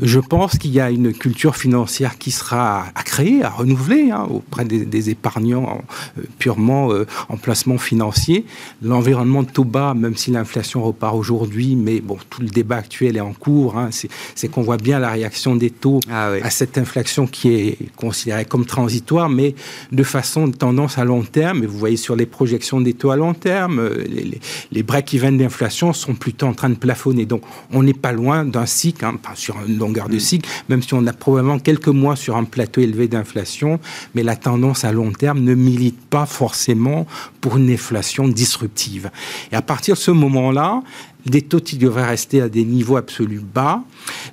je 0.00 0.20
pense 0.20 0.58
qu'il 0.58 0.72
y 0.72 0.80
a 0.80 0.90
une 0.90 1.12
culture 1.14 1.56
financière 1.56 2.18
qui 2.18 2.30
sera 2.30 2.86
à 2.94 3.02
créer, 3.02 3.42
à 3.42 3.50
renouveler 3.50 4.10
hein, 4.10 4.26
auprès 4.28 4.64
des, 4.64 5.10
épargnants 5.10 5.82
euh, 6.18 6.22
purement 6.38 6.92
euh, 6.92 7.06
en 7.28 7.36
placement 7.36 7.78
financier. 7.78 8.44
L'environnement 8.82 9.42
de 9.42 9.50
taux 9.50 9.64
bas, 9.64 9.94
même 9.94 10.16
si 10.16 10.30
l'inflation 10.30 10.82
repart 10.82 11.14
aujourd'hui, 11.14 11.76
mais 11.76 12.00
bon, 12.00 12.18
tout 12.28 12.42
le 12.42 12.48
débat 12.48 12.76
actuel 12.76 13.16
est 13.16 13.20
en 13.20 13.32
cours. 13.32 13.78
Hein, 13.78 13.90
c'est 14.34 14.48
qu'on 14.48 14.62
voit 14.62 14.76
bien 14.76 14.98
la 14.98 15.10
réaction 15.10 15.56
des 15.56 15.70
taux 15.70 16.00
ah 16.10 16.32
à 16.42 16.50
cette 16.50 16.76
inflation 16.78 17.26
qui 17.26 17.54
est 17.54 17.78
considérée 17.96 18.44
comme 18.44 18.66
transitoire, 18.66 19.28
mais 19.28 19.54
de 19.92 20.02
façon 20.02 20.48
de 20.48 20.56
tendance 20.56 20.98
à 20.98 21.04
long 21.04 21.22
terme. 21.22 21.62
Et 21.62 21.66
vous 21.66 21.78
voyez 21.78 21.96
sur 21.96 22.16
les 22.16 22.26
projections 22.26 22.80
des 22.80 22.94
taux 22.94 23.10
à 23.10 23.16
long 23.16 23.34
terme, 23.34 23.78
euh, 23.78 24.04
les, 24.08 24.40
les, 24.72 24.82
break-even 24.82 25.38
d'inflation 25.38 25.92
sont 25.92 26.14
plutôt 26.14 26.46
en 26.46 26.54
train 26.54 26.70
de 26.70 26.74
plafonner. 26.74 27.26
Donc, 27.26 27.42
on 27.72 27.82
n'est 27.82 27.94
pas 27.94 28.12
loin 28.12 28.44
d'un 28.44 28.66
cycle, 28.66 29.04
hein, 29.04 29.18
sur 29.34 29.56
une 29.66 29.78
longueur 29.78 30.08
de 30.08 30.16
mm. 30.16 30.20
cycle, 30.20 30.48
même 30.68 30.82
si 30.82 30.94
on 30.94 31.06
a 31.06 31.12
probablement 31.12 31.58
quelques 31.58 31.88
mois 31.88 32.16
sur 32.16 32.36
un 32.36 32.44
plateau 32.44 32.80
élevé 32.80 33.08
d'inflation, 33.08 33.80
mais 34.14 34.22
la 34.22 34.36
tendance 34.36 34.84
à 34.84 34.92
long 34.92 35.12
terme 35.12 35.40
ne 35.40 35.54
milite 35.54 36.00
pas 36.00 36.26
forcément 36.26 37.06
pour 37.40 37.56
une 37.56 37.70
inflation 37.70 38.28
disruptive. 38.28 39.10
Et 39.52 39.56
à 39.56 39.62
partir 39.62 39.94
de 39.94 40.00
ce 40.00 40.10
moment-là, 40.10 40.82
des 41.26 41.42
taux 41.42 41.60
qui 41.60 41.76
devraient 41.76 42.06
rester 42.06 42.40
à 42.40 42.48
des 42.48 42.64
niveaux 42.64 42.96
absolus 42.96 43.40
bas 43.40 43.82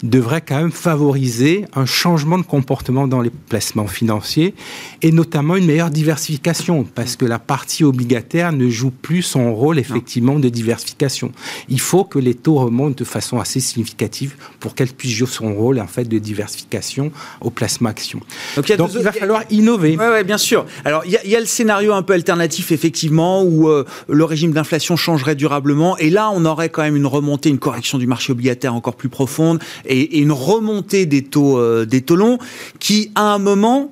devraient 0.04 0.42
quand 0.42 0.58
même 0.58 0.72
favoriser 0.72 1.66
un 1.76 1.86
changement 1.86 2.38
de 2.38 2.44
comportement 2.44 3.08
dans 3.08 3.22
les 3.22 3.30
placements 3.30 3.88
financiers 3.88 4.54
et 5.02 5.12
notamment 5.12 5.56
une 5.56 5.66
meilleure 5.66 5.90
diversification 5.90 6.84
parce 6.84 7.16
que 7.16 7.26
la 7.26 7.40
partie 7.40 7.84
obligataire 7.84 8.52
ne 8.52 8.70
joue 8.70 8.92
plus 8.92 9.22
son 9.22 9.54
rôle 9.54 9.80
effectivement 9.80 10.40
de 10.40 10.50
diversification. 10.50 11.32
Il 11.70 11.80
faut 11.80 12.04
que 12.04 12.20
les 12.20 12.34
taux 12.34 12.56
remontent 12.56 12.96
de 12.98 13.04
façon 13.04 13.40
assez 13.40 13.60
significative 13.60 14.36
pour 14.60 14.76
qu'elle 14.76 14.90
puisse 14.90 15.14
jouer 15.14 15.28
son 15.28 15.54
rôle 15.54 15.80
en 15.80 15.88
fait 15.88 16.06
de 16.06 16.20
diversification 16.20 17.12
au 17.42 17.50
placement 17.50 17.90
action. 17.90 18.20
Donc, 18.56 18.70
il, 18.70 18.78
va 18.78 19.12
falloir 19.12 19.44
innover. 19.50 19.98
Oui, 20.00 20.06
ouais, 20.06 20.24
bien 20.24 20.38
sûr. 20.38 20.66
Alors 20.86 21.04
il 21.06 21.12
y, 21.12 21.36
a 21.36 21.40
le 21.40 21.46
scénario 21.46 21.94
un 21.94 22.04
peu 22.04 22.14
alternatif 22.14 22.72
effectivement 22.72 23.44
où 23.44 23.70
euh, 23.70 23.86
le 24.08 24.24
régime 24.24 24.52
d'inflation 24.52 24.96
changerait 24.96 25.36
durablement 25.36 25.98
et 25.98 26.10
là 26.10 26.30
on 26.34 26.46
aurait 26.46 26.70
quand 26.70 26.83
même 26.84 26.96
une 26.96 27.06
remontée, 27.06 27.50
une 27.50 27.60
correction 27.60 27.98
du 27.98 28.08
marché 28.08 28.32
obligataire 28.32 28.74
encore 28.74 28.96
plus 28.96 29.10
profonde 29.10 29.60
et, 29.86 30.20
une 30.20 30.32
remontée 30.32 31.06
des 31.06 31.24
taux, 31.24 31.58
euh, 31.58 31.86
des 31.86 32.02
taux 32.02 32.16
longs 32.16 32.38
qui, 32.80 33.12
à 33.16 33.34
un 33.34 33.40
moment, 33.40 33.92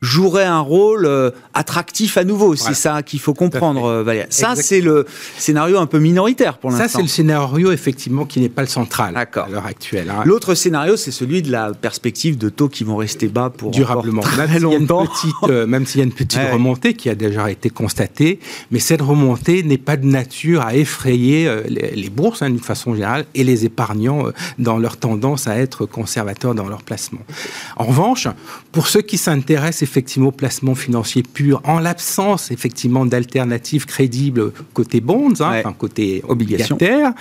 jouerait 0.00 0.44
un 0.44 0.60
rôle 0.60 1.04
euh, 1.04 1.30
attractif 1.52 2.16
à 2.16 2.24
nouveau. 2.24 2.56
C'est 2.56 2.74
ça 2.74 3.02
qu'il 3.02 3.20
faut 3.20 3.34
comprendre, 3.34 3.84
euh, 3.84 4.02
Valérie. 4.02 4.26
Ça, 4.30 4.56
c'est 4.56 4.80
le 4.80 5.04
scénario 5.36 5.78
un 5.78 5.86
peu 5.86 5.98
minoritaire 5.98 6.56
pour 6.56 6.70
l'instant. 6.70 6.86
Ça, 6.86 6.96
c'est 6.96 7.02
le 7.02 7.08
scénario, 7.08 7.70
effectivement, 7.70 8.24
qui 8.24 8.40
n'est 8.40 8.48
pas 8.48 8.62
le 8.62 8.68
central 8.68 9.14
à 9.16 9.48
l'heure 9.48 9.66
actuelle. 9.66 10.10
Hein. 10.10 10.22
L'autre 10.24 10.54
scénario, 10.54 10.96
c'est 10.96 11.10
celui 11.10 11.42
de 11.42 11.52
la 11.52 11.72
perspective 11.72 12.38
de 12.38 12.48
taux 12.48 12.68
qui 12.68 12.84
vont 12.84 12.96
rester 12.96 13.28
bas 13.28 13.50
pour 13.50 13.72
durablement. 13.72 14.22
Très 14.22 14.58
longtemps. 14.58 15.06
même 15.48 15.84
s'il 15.84 15.98
y 15.98 16.02
a 16.02 16.04
une 16.04 16.12
petite 16.12 16.40
remontée 16.52 16.94
qui 16.94 17.10
a 17.10 17.14
déjà 17.14 17.50
été 17.50 17.68
constatée, 17.68 18.40
mais 18.70 18.78
cette 18.78 19.02
remontée 19.02 19.62
n'est 19.62 19.78
pas 19.78 19.96
de 19.96 20.06
nature 20.06 20.62
à 20.62 20.74
effrayer 20.74 21.50
les, 21.68 22.10
bourses, 22.10 22.42
hein, 22.42 22.48
d'une 22.48 22.58
façon 22.58 22.94
générale, 22.94 23.26
et 23.34 23.44
les 23.44 23.66
épargnants 23.66 24.24
dans 24.58 24.78
leur 24.78 24.96
tendance 24.96 25.46
à 25.46 25.58
être 25.58 25.84
conservateurs 25.84 26.54
dans 26.54 26.68
leur 26.68 26.82
placement. 26.82 27.20
En 27.76 27.84
revanche, 27.84 28.28
pour 28.72 28.86
ceux 28.86 29.02
qui 29.02 29.18
s'intéressent 29.18 29.89
effectivement 29.90 30.28
au 30.28 30.32
placement 30.32 30.74
financier 30.74 31.22
pur, 31.22 31.60
en 31.64 31.80
l'absence 31.80 32.50
effectivement 32.50 33.04
d'alternatives 33.06 33.86
crédibles 33.86 34.52
côté 34.72 35.00
bonds, 35.00 35.40
hein, 35.40 35.62
côté 35.76 36.22
obligataire, 36.28 37.12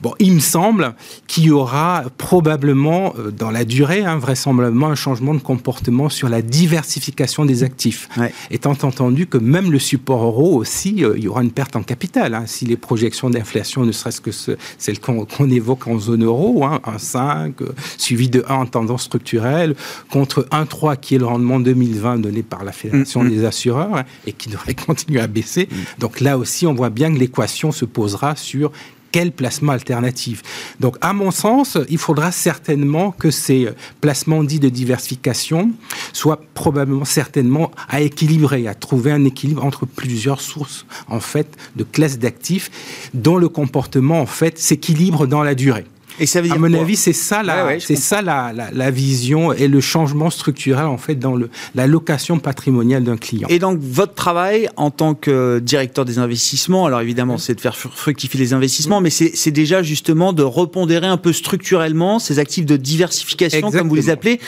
bon, 0.00 0.12
il 0.18 0.32
me 0.34 0.40
semble 0.40 0.94
qu'il 1.28 1.44
y 1.44 1.50
aura 1.50 2.04
probablement 2.18 3.14
euh, 3.18 3.30
dans 3.30 3.50
la 3.50 3.64
durée, 3.64 4.04
hein, 4.04 4.18
vraisemblablement, 4.18 4.88
un 4.88 4.94
changement 4.94 5.34
de 5.34 5.40
comportement 5.40 6.08
sur 6.08 6.28
la 6.28 6.42
diversification 6.42 7.44
des 7.44 7.62
actifs. 7.62 8.08
Étant 8.50 8.76
entendu 8.82 9.26
que 9.26 9.38
même 9.38 9.70
le 9.70 9.78
support 9.78 10.24
euro 10.24 10.56
aussi, 10.56 11.04
euh, 11.04 11.14
il 11.16 11.24
y 11.24 11.28
aura 11.28 11.42
une 11.42 11.52
perte 11.52 11.76
en 11.76 11.82
capital. 11.82 12.34
Hein, 12.34 12.44
si 12.46 12.64
les 12.64 12.76
projections 12.76 13.30
d'inflation, 13.30 13.84
ne 13.84 13.92
serait-ce 13.92 14.20
que 14.20 14.30
celles 14.32 14.98
qu'on 14.98 15.50
évoque 15.50 15.86
en 15.86 15.98
zone 15.98 16.24
euro, 16.24 16.64
hein, 16.64 16.80
1,5, 16.84 17.52
euh, 17.60 17.66
suivi 17.98 18.28
de 18.28 18.44
1 18.48 18.54
en 18.54 18.66
tendance 18.66 19.04
structurelle, 19.04 19.76
contre 20.10 20.46
1,3 20.50 20.96
qui 20.96 21.14
est 21.14 21.18
le 21.18 21.26
rendement 21.26 21.60
2020 21.60 21.99
donné 22.18 22.42
par 22.42 22.64
la 22.64 22.72
Fédération 22.72 23.22
mm, 23.22 23.26
mm. 23.26 23.30
des 23.30 23.44
assureurs 23.44 23.96
hein, 23.96 24.04
et 24.26 24.32
qui 24.32 24.48
devrait 24.48 24.74
continuer 24.86 25.20
à 25.20 25.26
baisser. 25.26 25.68
Mm. 25.70 25.74
Donc 25.98 26.20
là 26.20 26.38
aussi, 26.38 26.66
on 26.66 26.74
voit 26.74 26.90
bien 26.90 27.12
que 27.12 27.18
l'équation 27.18 27.72
se 27.72 27.84
posera 27.84 28.36
sur 28.36 28.72
quel 29.12 29.32
placement 29.32 29.72
alternatif. 29.72 30.42
Donc, 30.78 30.96
à 31.00 31.12
mon 31.12 31.30
sens, 31.30 31.78
il 31.88 31.98
faudra 31.98 32.32
certainement 32.32 33.10
que 33.10 33.30
ces 33.30 33.68
placements 34.00 34.44
dits 34.44 34.60
de 34.60 34.68
diversification 34.68 35.72
soient 36.12 36.40
probablement, 36.54 37.04
certainement, 37.04 37.70
à 37.88 38.00
équilibrer, 38.00 38.68
à 38.68 38.74
trouver 38.74 39.12
un 39.12 39.24
équilibre 39.24 39.64
entre 39.64 39.86
plusieurs 39.86 40.40
sources, 40.40 40.86
en 41.08 41.20
fait, 41.20 41.56
de 41.76 41.84
classes 41.84 42.18
d'actifs 42.18 42.70
dont 43.14 43.36
le 43.36 43.48
comportement, 43.48 44.20
en 44.20 44.26
fait, 44.26 44.58
s'équilibre 44.58 45.26
dans 45.26 45.42
la 45.42 45.54
durée. 45.54 45.86
Et 46.20 46.26
ça 46.26 46.42
veut 46.42 46.48
dire 46.48 46.56
à 46.56 46.58
mon 46.58 46.72
avis, 46.74 46.96
c'est 46.96 47.14
ça, 47.14 47.42
la, 47.42 47.80
c'est 47.80 47.96
ça 47.96 48.20
la, 48.20 48.52
la, 48.52 48.90
vision 48.90 49.52
et 49.52 49.68
le 49.68 49.80
changement 49.80 50.28
structurel 50.28 50.84
en 50.84 50.98
fait 50.98 51.14
dans 51.14 51.34
le, 51.34 51.48
la 51.74 51.86
location 51.86 52.38
patrimoniale 52.38 53.04
d'un 53.04 53.16
client. 53.16 53.48
Et 53.48 53.58
donc 53.58 53.78
votre 53.80 54.14
travail 54.14 54.68
en 54.76 54.90
tant 54.90 55.14
que 55.14 55.58
directeur 55.60 56.04
des 56.04 56.18
investissements, 56.18 56.84
alors 56.84 57.00
évidemment, 57.00 57.38
c'est 57.38 57.54
de 57.54 57.60
faire 57.60 57.76
fructifier 57.76 58.38
les 58.38 58.52
investissements, 58.52 59.00
mais 59.00 59.08
c'est 59.10 59.50
déjà 59.50 59.82
justement 59.82 60.34
de 60.34 60.42
repondérer 60.42 61.06
un 61.06 61.16
peu 61.16 61.32
structurellement 61.32 62.18
ces 62.18 62.38
actifs 62.38 62.66
de 62.66 62.76
diversification, 62.76 63.70
comme 63.70 63.88
vous 63.88 63.94
les 63.94 64.10
appelez, 64.10 64.40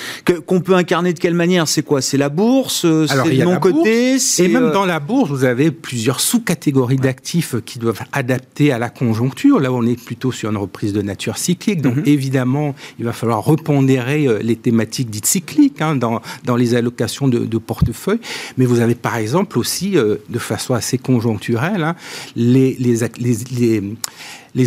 qu'on 0.46 0.60
peut 0.60 0.74
incarner 0.74 1.14
de 1.14 1.18
quelle 1.18 1.34
manière? 1.34 1.68
C'est 1.68 1.82
quoi? 1.82 2.02
C'est 2.02 2.18
la 2.18 2.28
bourse? 2.28 2.82
C'est 2.82 3.16
le 3.16 3.44
non-côté 3.44 4.16
Et 4.38 4.48
même 4.48 4.64
euh, 4.64 4.72
dans 4.72 4.84
la 4.84 5.00
bourse, 5.00 5.30
vous 5.30 5.44
avez 5.44 5.70
plusieurs 5.70 6.20
sous-catégories 6.20 6.96
d'actifs 6.96 7.54
qui 7.64 7.78
doivent 7.78 8.02
adapter 8.12 8.72
à 8.72 8.78
la 8.78 8.90
conjoncture. 8.90 9.58
Là, 9.58 9.72
on 9.72 9.86
est 9.86 9.98
plutôt 9.98 10.32
sur 10.32 10.50
une 10.50 10.58
reprise 10.58 10.92
de 10.92 11.00
nature 11.00 11.38
cyclique 11.38 11.61
donc 11.70 11.96
mhm. 11.96 12.02
évidemment, 12.06 12.74
il 12.98 13.04
va 13.04 13.12
falloir 13.12 13.44
repondérer 13.44 14.26
euh, 14.26 14.38
les 14.42 14.56
thématiques 14.56 15.10
dites 15.10 15.26
cycliques 15.26 15.80
hein, 15.80 15.96
dans, 15.96 16.20
dans 16.44 16.56
les 16.56 16.74
allocations 16.74 17.28
de, 17.28 17.40
de, 17.40 17.58
portefeuille. 17.58 18.20
Mais 18.58 18.66
vous 18.66 18.80
avez 18.80 18.94
par 18.94 19.16
exemple 19.16 19.58
aussi, 19.58 19.96
euh, 19.96 20.16
de 20.28 20.38
façon 20.38 20.74
assez 20.74 20.98
conjoncturelle, 20.98 21.82
hein, 21.82 21.96
les, 22.36 22.76
les, 22.78 22.98
les 23.18 23.32
les 23.52 23.82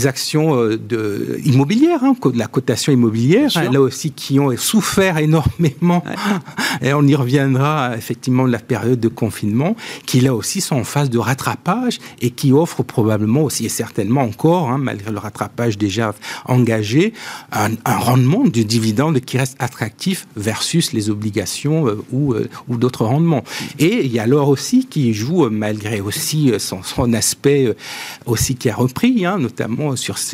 actions 0.05 0.55
euh, 0.55 0.77
de, 0.77 1.39
immobilières, 1.45 2.03
hein, 2.03 2.15
de 2.23 2.37
la 2.37 2.47
cotation 2.47 2.91
immobilière, 2.91 3.51
là 3.71 3.79
aussi 3.79 4.11
qui 4.11 4.39
ont 4.39 4.55
souffert 4.57 5.17
énormément, 5.17 6.03
et 6.81 6.93
on 6.93 7.03
y 7.03 7.15
reviendra 7.15 7.95
effectivement 7.95 8.45
de 8.45 8.51
la 8.51 8.59
période 8.59 8.99
de 8.99 9.07
confinement, 9.07 9.75
qui 10.05 10.21
là 10.21 10.33
aussi 10.33 10.61
sont 10.61 10.75
en 10.75 10.83
phase 10.83 11.09
de 11.09 11.19
rattrapage 11.19 11.99
et 12.21 12.31
qui 12.31 12.51
offrent 12.51 12.83
probablement 12.83 13.43
aussi 13.43 13.65
et 13.65 13.69
certainement 13.69 14.21
encore, 14.21 14.69
hein, 14.69 14.77
malgré 14.77 15.11
le 15.11 15.19
rattrapage 15.19 15.77
déjà 15.77 16.13
engagé, 16.45 17.13
un, 17.51 17.69
rendement 17.85 18.43
de 18.43 18.63
dividende 18.63 19.19
qui 19.19 19.37
reste 19.37 19.55
attractif 19.59 20.27
versus 20.35 20.93
les 20.93 21.09
obligations 21.09 21.87
euh, 21.87 22.03
ou, 22.11 22.33
euh, 22.33 22.49
ou 22.67 22.77
d'autres 22.77 23.05
rendements. 23.05 23.43
Et 23.79 24.05
il 24.05 24.11
y 24.11 24.19
a 24.19 24.23
alors 24.23 24.49
aussi 24.49 24.87
qui 24.87 25.13
joue, 25.13 25.47
malgré 25.49 26.01
aussi 26.01 26.51
son, 26.57 26.81
son 26.81 27.13
aspect 27.13 27.75
aussi 28.25 28.55
qui 28.55 28.69
a 28.71 28.75
repris, 28.75 29.25
hein, 29.25 29.37
notamment 29.37 29.74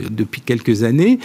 depuis 0.10 0.42
quelques 0.42 0.84
années, 0.84 1.20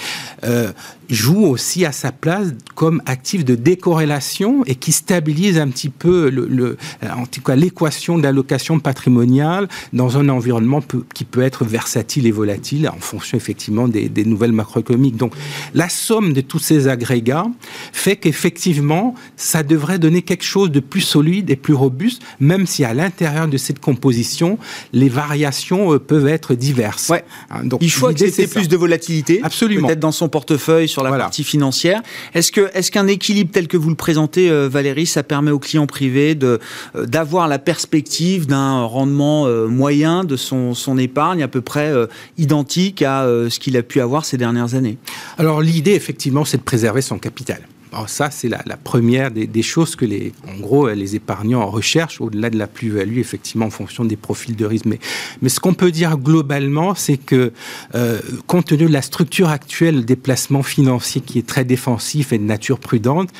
euh, 0.44 0.72
joue 1.08 1.46
aussi 1.46 1.84
à 1.84 1.92
sa 1.92 2.12
place 2.12 2.48
comme 2.74 3.02
actif 3.06 3.44
de 3.44 3.54
décorrélation 3.54 4.64
et 4.64 4.74
qui 4.74 4.92
stabilise 4.92 5.58
un 5.58 5.68
petit 5.68 5.88
peu 5.88 6.30
le, 6.30 6.76
en 7.02 7.26
tout 7.26 7.40
cas 7.40 7.56
l'équation 7.56 8.18
d'allocation 8.18 8.78
patrimoniale 8.80 9.68
dans 9.92 10.18
un 10.18 10.28
environnement 10.28 10.82
qui 11.14 11.24
peut 11.24 11.42
être 11.42 11.64
versatile 11.64 12.26
et 12.26 12.30
volatile 12.30 12.88
en 12.88 13.00
fonction 13.00 13.36
effectivement 13.36 13.88
des, 13.88 14.08
des 14.08 14.24
nouvelles 14.24 14.52
macroéconomiques. 14.52 15.16
Donc 15.16 15.32
la 15.74 15.88
somme 15.88 16.32
de 16.32 16.40
tous 16.40 16.58
ces 16.58 16.88
agrégats 16.88 17.46
fait 17.92 18.16
qu'effectivement 18.16 19.14
ça 19.36 19.62
devrait 19.62 19.98
donner 19.98 20.22
quelque 20.22 20.44
chose 20.44 20.70
de 20.70 20.80
plus 20.80 21.00
solide 21.00 21.50
et 21.50 21.56
plus 21.56 21.74
robuste, 21.74 22.22
même 22.40 22.66
si 22.66 22.84
à 22.84 22.94
l'intérieur 22.94 23.48
de 23.48 23.56
cette 23.56 23.80
composition 23.80 24.58
les 24.92 25.08
variations 25.08 25.94
euh, 25.94 25.98
peuvent 25.98 26.28
être 26.28 26.54
diverses. 26.54 27.08
Ouais. 27.08 27.24
Hein, 27.50 27.64
donc 27.64 27.80
il 27.82 27.90
faut 27.90 28.06
accepter 28.06 28.46
plus 28.46 28.68
de 28.68 28.76
volatilité, 28.76 29.40
absolument, 29.42 29.86
peut-être 29.86 30.00
dans 30.00 30.12
son 30.12 30.28
portefeuille 30.28 30.88
sur 30.96 31.04
la 31.04 31.16
partie 31.18 31.44
financière. 31.44 32.00
Est-ce 32.34 32.50
que 32.50 32.70
est-ce 32.72 32.90
qu'un 32.90 33.06
équilibre 33.06 33.50
tel 33.52 33.68
que 33.68 33.76
vous 33.76 33.90
le 33.90 33.96
présentez, 33.96 34.50
euh, 34.50 34.66
Valérie, 34.66 35.04
ça 35.04 35.22
permet 35.22 35.50
aux 35.50 35.58
clients 35.58 35.86
privés 35.86 36.34
de 36.34 36.58
euh, 36.94 37.04
d'avoir 37.04 37.48
la 37.48 37.58
perspective 37.58 38.46
d'un 38.46 38.82
rendement 38.82 39.46
euh, 39.46 39.66
moyen 39.66 40.24
de 40.24 40.36
son 40.36 40.72
son 40.72 40.96
épargne 40.96 41.42
à 41.42 41.48
peu 41.48 41.60
près 41.60 41.92
identique 42.38 43.02
à 43.02 43.26
ce 43.26 43.58
qu'il 43.58 43.76
a 43.76 43.82
pu 43.82 44.00
avoir 44.00 44.24
ces 44.24 44.38
dernières 44.38 44.74
années? 44.74 44.96
Alors 45.38 45.60
l'idée, 45.60 45.92
effectivement, 45.92 46.44
c'est 46.44 46.56
de 46.56 46.62
préserver 46.62 47.02
son 47.02 47.18
capital. 47.18 47.60
Alors 47.96 48.10
ça, 48.10 48.30
c'est 48.30 48.50
la, 48.50 48.58
première 48.76 49.30
des, 49.30 49.62
choses 49.62 49.96
que 49.96 50.04
les, 50.04 50.34
en 50.46 50.60
gros, 50.60 50.86
les 50.90 51.16
épargnants 51.16 51.66
recherchent 51.66 52.20
au-delà 52.20 52.50
de 52.50 52.58
la 52.58 52.66
plus-value, 52.66 53.16
effectivement, 53.16 53.64
en 53.64 53.70
fonction 53.70 54.04
des 54.04 54.16
profils 54.16 54.54
de 54.54 54.66
risque. 54.66 54.84
Mais, 54.84 54.98
mais 55.40 55.48
ce 55.48 55.60
qu'on 55.60 55.72
peut 55.72 55.90
dire 55.90 56.18
globalement, 56.18 56.94
c'est 56.94 57.16
que, 57.16 57.54
euh, 57.94 58.20
compte 58.46 58.66
tenu 58.66 58.84
de 58.84 58.92
la 58.92 59.00
structure 59.00 59.48
actuelle 59.48 60.04
des 60.04 60.14
placements 60.14 60.62
financiers 60.62 61.22
qui 61.22 61.38
est 61.38 61.46
très 61.46 61.64
défensif 61.64 62.34
et 62.34 62.38
de 62.38 62.42
nature 62.42 62.80
prudente, 62.80 63.30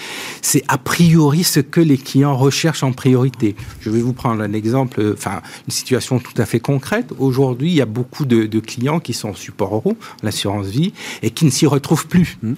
c'est 0.40 0.62
a 0.68 0.78
priori 0.78 1.44
ce 1.44 1.60
que 1.60 1.82
les 1.82 1.98
clients 1.98 2.34
recherchent 2.34 2.82
en 2.82 2.92
priorité. 2.92 3.56
Je 3.80 3.90
vais 3.90 4.00
vous 4.00 4.14
prendre 4.14 4.42
un 4.42 4.54
exemple, 4.54 5.12
enfin, 5.12 5.42
une 5.68 5.72
situation 5.72 6.18
tout 6.18 6.40
à 6.40 6.46
fait 6.46 6.60
concrète. 6.60 7.10
Aujourd'hui, 7.18 7.68
il 7.68 7.76
y 7.76 7.82
a 7.82 7.86
beaucoup 7.86 8.24
de, 8.24 8.46
clients 8.60 9.00
qui 9.00 9.12
sont 9.12 9.28
en 9.28 9.34
support 9.34 9.74
euro, 9.74 9.98
l'assurance 10.22 10.68
vie, 10.68 10.94
et 11.20 11.30
qui 11.30 11.44
ne 11.44 11.50
s'y 11.50 11.66
retrouvent 11.66 12.06
plus. 12.06 12.38
Mmh. 12.42 12.54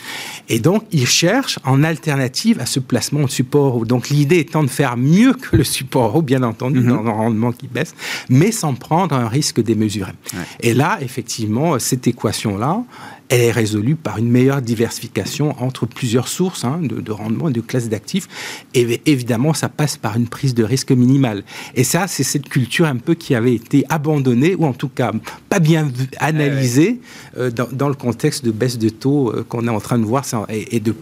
Et 0.49 0.61
donc, 0.61 0.85
ils 0.93 1.09
cherchent 1.09 1.59
en 1.65 1.88
alternative 1.89 2.61
à 2.61 2.67
ce 2.67 2.81
placement 2.81 3.23
de 3.23 3.31
support. 3.31 3.85
Donc 3.87 4.09
l'idée 4.09 4.39
étant 4.39 4.63
de 4.63 4.69
faire 4.69 4.97
mieux 4.97 5.33
que 5.33 5.57
le 5.57 5.65
support, 5.65 6.23
bien 6.23 6.43
entendu, 6.43 6.81
mhm. 6.81 6.89
dans 6.89 7.07
un 7.07 7.13
rendement 7.13 7.53
qui 7.53 7.67
baisse, 7.67 7.95
mais 8.29 8.53
sans 8.53 8.75
prendre 8.75 9.15
un 9.15 9.29
risque 9.29 9.61
démesuré. 9.61 10.13
Et 10.61 10.75
là, 10.75 10.99
effectivement, 11.01 11.79
cette 11.79 12.07
équation-là, 12.07 12.83
elle 13.29 13.43
est 13.43 13.53
résolue 13.53 13.95
par 13.95 14.19
une 14.19 14.31
meilleure 14.31 14.63
diversification 14.63 15.55
entre 15.63 15.87
plusieurs 15.87 16.29
sources 16.29 16.65
hein, 16.65 16.81
de, 16.83 17.13
rendement 17.13 17.49
et 17.49 17.53
de 17.53 17.61
classes 17.61 17.89
d'actifs. 17.89 18.27
Et 18.75 19.01
évidemment, 19.07 19.53
ça 19.53 19.69
passe 19.69 19.97
par 19.97 20.17
une 20.17 20.29
prise 20.29 20.55
de 20.55 20.65
risque 20.65 20.93
minimale. 20.93 21.45
Et 21.75 21.85
ça, 21.85 22.07
c'est 22.07 22.23
cette 22.23 22.49
culture 22.49 22.87
un 22.87 22.97
peu 22.97 23.15
qui 23.15 23.35
avait 23.35 23.55
été 23.55 23.85
abandonnée, 23.89 24.55
ou 24.55 24.65
en 24.65 24.73
tout 24.73 24.89
cas 24.89 25.13
pas 25.49 25.59
bien 25.59 25.91
analysée 26.19 27.01
euh, 27.37 27.51
dans, 27.51 27.89
le 27.89 27.95
contexte 27.95 28.45
de 28.45 28.51
baisse 28.51 28.79
de 28.79 28.89
taux 28.89 29.31
euh, 29.31 29.45
qu'on 29.47 29.67
est 29.67 29.71
en 29.71 29.81
train 29.81 29.99
de 29.99 30.05
voir 30.05 30.25
et, 30.49 30.77
et 30.77 30.81
de 30.81 30.95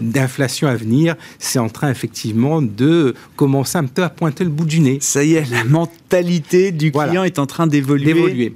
d'inflation 0.00 0.68
à 0.68 0.74
venir, 0.74 1.16
c'est 1.38 1.58
en 1.58 1.68
train 1.68 1.90
effectivement 1.90 2.62
de 2.62 3.14
commencer 3.36 3.78
un 3.78 3.84
peu 3.84 4.02
à 4.02 4.10
pointer 4.10 4.44
le 4.44 4.50
bout 4.50 4.64
du 4.64 4.80
nez. 4.80 4.98
Ça 5.00 5.24
y 5.24 5.34
est, 5.34 5.50
la 5.50 5.64
mentalité 5.64 6.72
du 6.72 6.92
client 6.92 7.24
est 7.24 7.38
en 7.38 7.46
train 7.46 7.66
d'évoluer. 7.66 8.54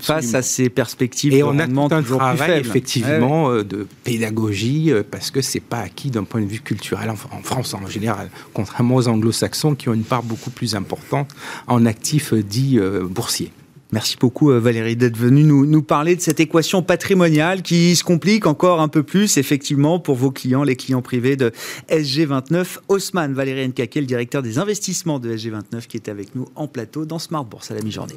face 0.00 0.34
à 0.34 0.42
ces 0.42 0.68
perspectives 0.68 1.32
et 1.32 1.42
on 1.42 1.58
a 1.58 1.66
tout 1.66 1.94
un 1.94 2.02
travail 2.02 2.60
effectivement 2.60 3.50
euh, 3.50 3.64
de 3.64 3.86
pédagogie 4.04 4.92
euh, 4.92 5.02
parce 5.08 5.30
que 5.30 5.40
c'est 5.40 5.60
pas 5.60 5.78
acquis 5.78 6.10
d'un 6.10 6.24
point 6.24 6.42
de 6.42 6.46
vue 6.46 6.60
culturel 6.60 7.08
en, 7.08 7.16
France 7.42 7.72
en 7.72 7.86
général 7.86 8.28
contrairement 8.52 8.96
aux 8.96 9.08
anglo-saxons 9.08 9.74
qui 9.74 9.88
ont 9.88 9.94
une 9.94 10.04
part 10.04 10.22
beaucoup 10.22 10.50
plus 10.50 10.74
importante 10.74 11.30
en 11.66 11.86
actifs 11.86 12.34
euh, 12.34 12.42
dits 12.42 12.78
boursiers 13.08 13.50
Merci 13.92 14.16
beaucoup 14.20 14.50
euh, 14.50 14.60
Valérie 14.60 14.96
d'être 14.96 15.16
venue 15.16 15.44
nous, 15.44 15.82
parler 15.82 16.14
de 16.16 16.20
cette 16.20 16.40
équation 16.40 16.82
patrimoniale 16.82 17.62
qui 17.62 17.96
se 17.96 18.04
complique 18.04 18.46
encore 18.46 18.80
un 18.80 18.88
peu 18.88 19.02
plus 19.02 19.38
effectivement 19.38 19.98
pour 19.98 20.16
vos 20.16 20.30
clients, 20.30 20.62
les 20.62 20.76
clients 20.76 21.02
privés 21.02 21.36
de 21.36 21.52
SG29. 21.88 22.78
Haussmann, 22.88 23.32
Valérie 23.32 23.68
Nkake, 23.68 23.94
le 23.96 24.02
directeur 24.02 24.42
des 24.42 24.58
investissements 24.58 25.18
de 25.18 25.34
SG29 25.34 25.86
qui 25.86 25.96
est 25.96 26.08
avec 26.08 26.34
nous 26.34 26.46
en 26.54 26.66
plateau 26.66 27.06
dans 27.06 27.18
Smart 27.18 27.44
Bourse 27.44 27.70
à 27.70 27.74
la 27.74 27.82
mi-journée. 27.82 28.16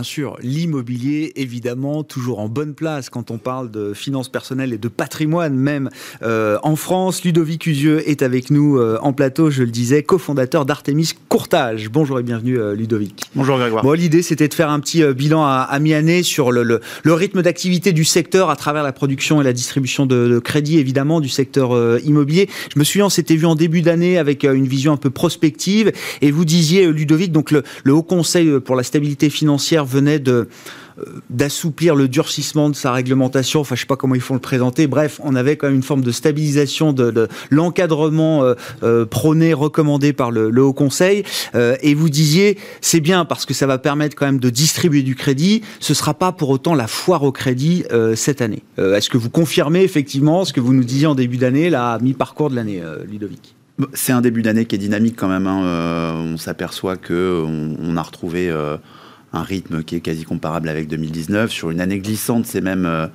Bien 0.00 0.04
sûr, 0.04 0.38
l'immobilier, 0.40 1.30
évidemment, 1.36 2.04
toujours 2.04 2.38
en 2.38 2.48
bonne 2.48 2.72
place 2.72 3.10
quand 3.10 3.30
on 3.30 3.36
parle 3.36 3.70
de 3.70 3.92
finances 3.92 4.30
personnelles 4.30 4.72
et 4.72 4.78
de 4.78 4.88
patrimoine 4.88 5.54
même 5.54 5.90
euh, 6.22 6.56
en 6.62 6.74
France. 6.74 7.22
Ludovic 7.22 7.66
Usieux 7.66 8.08
est 8.08 8.22
avec 8.22 8.48
nous 8.48 8.78
euh, 8.78 8.98
en 9.02 9.12
plateau, 9.12 9.50
je 9.50 9.62
le 9.62 9.70
disais, 9.70 10.02
cofondateur 10.02 10.64
d'Artemis 10.64 11.10
Courtage. 11.28 11.90
Bonjour 11.90 12.18
et 12.18 12.22
bienvenue 12.22 12.58
euh, 12.58 12.74
Ludovic. 12.74 13.24
Bonjour 13.34 13.58
Grégoire. 13.58 13.84
Bon, 13.84 13.92
l'idée 13.92 14.22
c'était 14.22 14.48
de 14.48 14.54
faire 14.54 14.70
un 14.70 14.80
petit 14.80 15.04
bilan 15.12 15.44
à, 15.44 15.78
mi-année 15.80 16.22
sur 16.22 16.50
le, 16.50 16.62
le, 16.62 17.12
rythme 17.12 17.42
d'activité 17.42 17.92
du 17.92 18.06
secteur 18.06 18.48
à 18.48 18.56
travers 18.56 18.82
la 18.82 18.92
production 18.92 19.42
et 19.42 19.44
la 19.44 19.52
distribution 19.52 20.06
de, 20.06 20.38
crédit, 20.38 20.78
évidemment, 20.78 21.20
du 21.20 21.28
secteur 21.28 21.72
immobilier. 22.06 22.48
Je 22.74 22.78
me 22.78 22.84
souviens, 22.84 23.04
on 23.04 23.10
s'était 23.10 23.36
vu 23.36 23.44
en 23.44 23.54
début 23.54 23.82
d'année 23.82 24.16
avec 24.16 24.44
une 24.44 24.66
vision 24.66 24.94
un 24.94 24.96
peu 24.96 25.10
prospective 25.10 25.92
et 26.22 26.30
vous 26.30 26.46
disiez, 26.46 26.90
Ludovic, 26.90 27.32
donc 27.32 27.50
le, 27.50 27.64
le 27.84 27.92
Haut 27.92 28.02
Conseil 28.02 28.60
pour 28.60 28.76
la 28.76 28.82
stabilité 28.82 29.28
financière 29.28 29.84
venait 29.90 30.22
euh, 30.28 30.46
d'assouplir 31.28 31.94
le 31.94 32.08
durcissement 32.08 32.68
de 32.70 32.74
sa 32.74 32.92
réglementation. 32.92 33.60
Enfin, 33.60 33.74
je 33.74 33.80
sais 33.80 33.86
pas 33.86 33.96
comment 33.96 34.14
ils 34.14 34.20
font 34.20 34.34
le 34.34 34.40
présenter. 34.40 34.86
Bref, 34.86 35.20
on 35.24 35.34
avait 35.34 35.56
quand 35.56 35.66
même 35.66 35.76
une 35.76 35.82
forme 35.82 36.02
de 36.02 36.10
stabilisation 36.10 36.92
de, 36.92 37.28
l'encadrement 37.50 38.42
euh, 38.42 38.54
euh, 38.82 39.06
prôné, 39.06 39.52
recommandé 39.52 40.12
par 40.12 40.30
le, 40.30 40.50
Haut 40.60 40.72
Conseil. 40.74 41.24
et 41.54 41.94
vous 41.94 42.10
disiez, 42.10 42.58
c'est 42.82 43.00
bien 43.00 43.24
parce 43.24 43.46
que 43.46 43.54
ça 43.54 43.66
va 43.66 43.78
permettre 43.78 44.14
quand 44.14 44.26
même 44.26 44.40
de 44.40 44.50
distribuer 44.50 45.02
du 45.02 45.14
crédit. 45.14 45.62
Ce 45.80 45.94
sera 45.94 46.12
pas 46.12 46.32
pour 46.32 46.50
autant 46.50 46.74
la 46.74 46.86
foire 46.86 47.22
au 47.22 47.32
crédit 47.32 47.84
cette 48.14 48.42
année. 48.42 48.62
Est-ce 48.76 49.08
que 49.08 49.16
vous 49.16 49.30
confirmez 49.30 49.82
effectivement 49.82 50.44
ce 50.44 50.52
que 50.52 50.60
vous 50.60 50.74
nous 50.74 50.84
disiez 50.84 51.06
en 51.06 51.14
début 51.14 51.38
d'année, 51.38 51.70
la 51.70 51.98
mi-parcours 52.02 52.50
de 52.50 52.56
l'année, 52.56 52.82
Ludovic? 53.10 53.54
C'est 53.94 54.12
un 54.12 54.20
début 54.20 54.42
d'année 54.42 54.66
qui 54.66 54.74
est 54.74 54.78
dynamique 54.78 55.16
quand 55.16 55.28
même. 55.28 55.46
Hein. 55.46 56.14
on 56.34 56.36
s'aperçoit 56.36 56.96
que 56.96 57.42
on, 57.46 57.96
a 57.96 58.02
retrouvé 58.02 58.52
un 59.32 59.42
rythme 59.42 59.82
qui 59.82 59.96
est 59.96 60.00
quasi 60.00 60.24
comparable 60.24 60.68
avec 60.68 60.88
2019. 60.88 61.50
Sur 61.50 61.70
une 61.70 61.80
année 61.80 61.98
glissante, 61.98 62.46
c'est 62.46 62.60
même, 62.60 62.86
euh, 62.86 63.06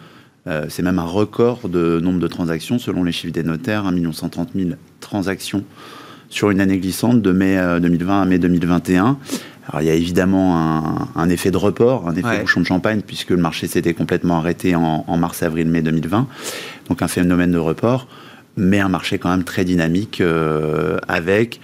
euh, 0.48 0.66
c'est 0.70 0.84
même 0.84 1.00
un 1.00 1.06
record 1.06 1.68
de 1.68 2.00
nombre 2.00 2.20
de 2.20 2.28
transactions, 2.28 2.80
selon 2.80 3.04
les 3.04 3.12
chiffres 3.12 3.34
des 3.34 3.44
notaires, 3.44 3.86
1 3.86 4.12
130 4.12 4.50
000 4.56 4.70
transactions 5.00 5.64
sur 6.30 6.50
une 6.50 6.60
année 6.60 6.80
glissante 6.80 7.22
de 7.22 7.32
mai 7.32 7.58
2020 7.82 8.20
euh, 8.20 8.22
à 8.22 8.26
mai 8.26 8.40
2021. 8.40 9.18
Alors 9.68 9.82
il 9.82 9.88
y 9.88 9.90
a 9.90 9.96
évidemment 9.96 11.10
un, 11.16 11.30
effet 11.30 11.50
de 11.50 11.58
report, 11.58 12.08
un 12.08 12.16
effet 12.16 12.42
bouchon 12.42 12.62
de 12.62 12.66
champagne, 12.66 13.02
puisque 13.02 13.32
le 13.32 13.38
marché 13.38 13.66
s'était 13.66 13.96
complètement 13.96 14.38
arrêté 14.38 14.76
en, 14.76 15.04
en 15.08 15.18
mars, 15.18 15.42
avril, 15.42 15.68
mai 15.68 15.82
2020. 15.82 16.28
Donc 16.90 17.02
un 17.02 17.08
phénomène 17.08 17.52
de 17.52 17.58
report, 17.58 18.08
mais 18.58 18.80
un 18.80 18.90
marché 18.90 19.18
quand 19.18 19.30
même 19.30 19.44
très 19.44 19.66
dynamique, 19.66 20.22
avec 21.08 21.60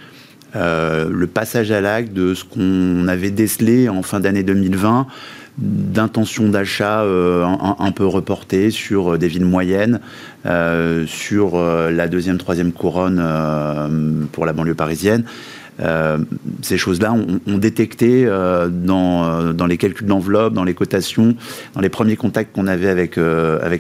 euh, 0.55 1.09
le 1.09 1.27
passage 1.27 1.71
à 1.71 1.81
l'acte 1.81 2.13
de 2.13 2.33
ce 2.33 2.43
qu'on 2.43 3.07
avait 3.07 3.31
décelé 3.31 3.89
en 3.89 4.03
fin 4.03 4.19
d'année 4.19 4.43
2020 4.43 5.07
d'intention 5.57 6.47
d'achat 6.47 7.01
euh, 7.01 7.45
un, 7.45 7.91
peu 7.91 8.05
reportée 8.05 8.71
sur 8.71 9.17
des 9.17 9.27
villes 9.27 9.45
moyennes, 9.45 9.99
euh, 10.45 11.05
sur 11.05 11.59
la 11.59 12.07
deuxième, 12.07 12.37
troisième 12.37 12.71
couronne 12.71 13.21
pour 14.31 14.45
la 14.45 14.53
banlieue 14.53 14.75
parisienne, 14.75 15.25
ces 16.61 16.77
choses-là, 16.77 17.13
on, 17.47 17.57
détectait 17.57 18.25
dans, 18.25 19.51
dans 19.53 19.65
les 19.65 19.77
calculs 19.77 20.07
d'enveloppe, 20.07 20.53
dans 20.53 20.63
les 20.63 20.73
cotations, 20.73 21.35
dans 21.73 21.81
les 21.81 21.89
premiers 21.89 22.15
contacts 22.15 22.55
qu'on 22.55 22.67
avait 22.67 22.89
avec, 22.89 23.17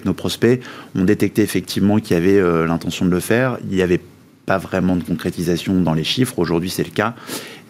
nos 0.05 0.13
prospects, 0.13 0.61
on 0.95 1.05
détectait 1.05 1.43
effectivement 1.43 1.99
qu'il 1.99 2.17
y 2.17 2.19
avait 2.19 2.67
l'intention 2.67 3.05
de 3.05 3.11
le 3.11 3.19
faire. 3.19 3.57
Il 3.69 3.77
y 3.77 3.81
avait 3.81 4.01
pas 4.45 4.57
vraiment 4.57 4.95
de 4.95 5.03
concrétisation 5.03 5.79
dans 5.81 5.93
les 5.93 6.03
chiffres. 6.03 6.39
Aujourd'hui, 6.39 6.69
c'est 6.69 6.83
le 6.83 6.91
cas. 6.91 7.15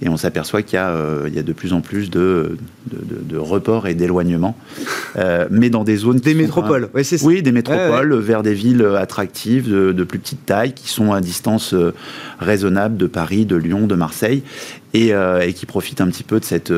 Et 0.04 0.10
on 0.10 0.18
s'aperçoit 0.18 0.64
qu'il 0.64 0.80
y, 0.80 0.82
euh, 0.82 1.30
y, 1.32 1.38
a 1.38 1.44
de 1.44 1.54
plus 1.54 1.74
en 1.74 1.82
plus 1.82 2.10
de, 2.10 2.58
de, 2.88 3.38
reports 3.38 3.88
et 3.88 3.94
d'éloignements, 3.94 4.58
euh, 5.16 5.46
mais 5.52 5.70
dans 5.70 5.84
des 5.84 5.96
zones... 5.96 6.18
Des 6.18 6.34
métropoles, 6.34 6.90
oui, 6.96 7.06
c'est 7.06 7.20
ça. 7.20 7.26
Oui, 7.26 7.44
des 7.44 7.52
métropoles, 7.52 8.16
vers 8.16 8.42
des 8.42 8.56
villes 8.56 8.84
attractives 8.98 9.70
de, 9.70 10.04
plus 10.04 10.18
petite 10.18 10.44
taille, 10.46 10.74
qui 10.74 10.90
sont 10.90 11.14
à 11.14 11.22
distance 11.22 11.76
euh, 11.76 11.94
raisonnable 12.40 12.98
de 12.98 13.06
Paris, 13.06 13.46
de 13.46 13.56
Lyon, 13.56 13.86
de 13.86 13.94
Marseille, 13.94 14.42
et, 14.96 15.12
et 15.42 15.54
qui 15.54 15.66
profitent 15.66 16.02
un 16.02 16.08
petit 16.08 16.24
peu 16.24 16.40
de 16.40 16.44
cette 16.44 16.74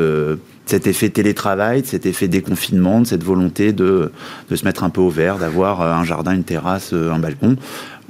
cet 0.65 0.87
effet 0.87 1.09
télétravail, 1.09 1.81
de 1.81 1.87
cet 1.87 2.05
effet 2.05 2.27
déconfinement, 2.27 3.01
de 3.01 3.07
cette 3.07 3.23
volonté 3.23 3.73
de, 3.73 4.11
de, 4.49 4.55
se 4.55 4.63
mettre 4.63 4.83
un 4.83 4.89
peu 4.89 5.01
au 5.01 5.09
vert, 5.09 5.37
d'avoir 5.37 5.81
un 5.81 6.05
jardin, 6.05 6.33
une 6.33 6.43
terrasse, 6.43 6.93
un 6.93 7.19
balcon. 7.19 7.57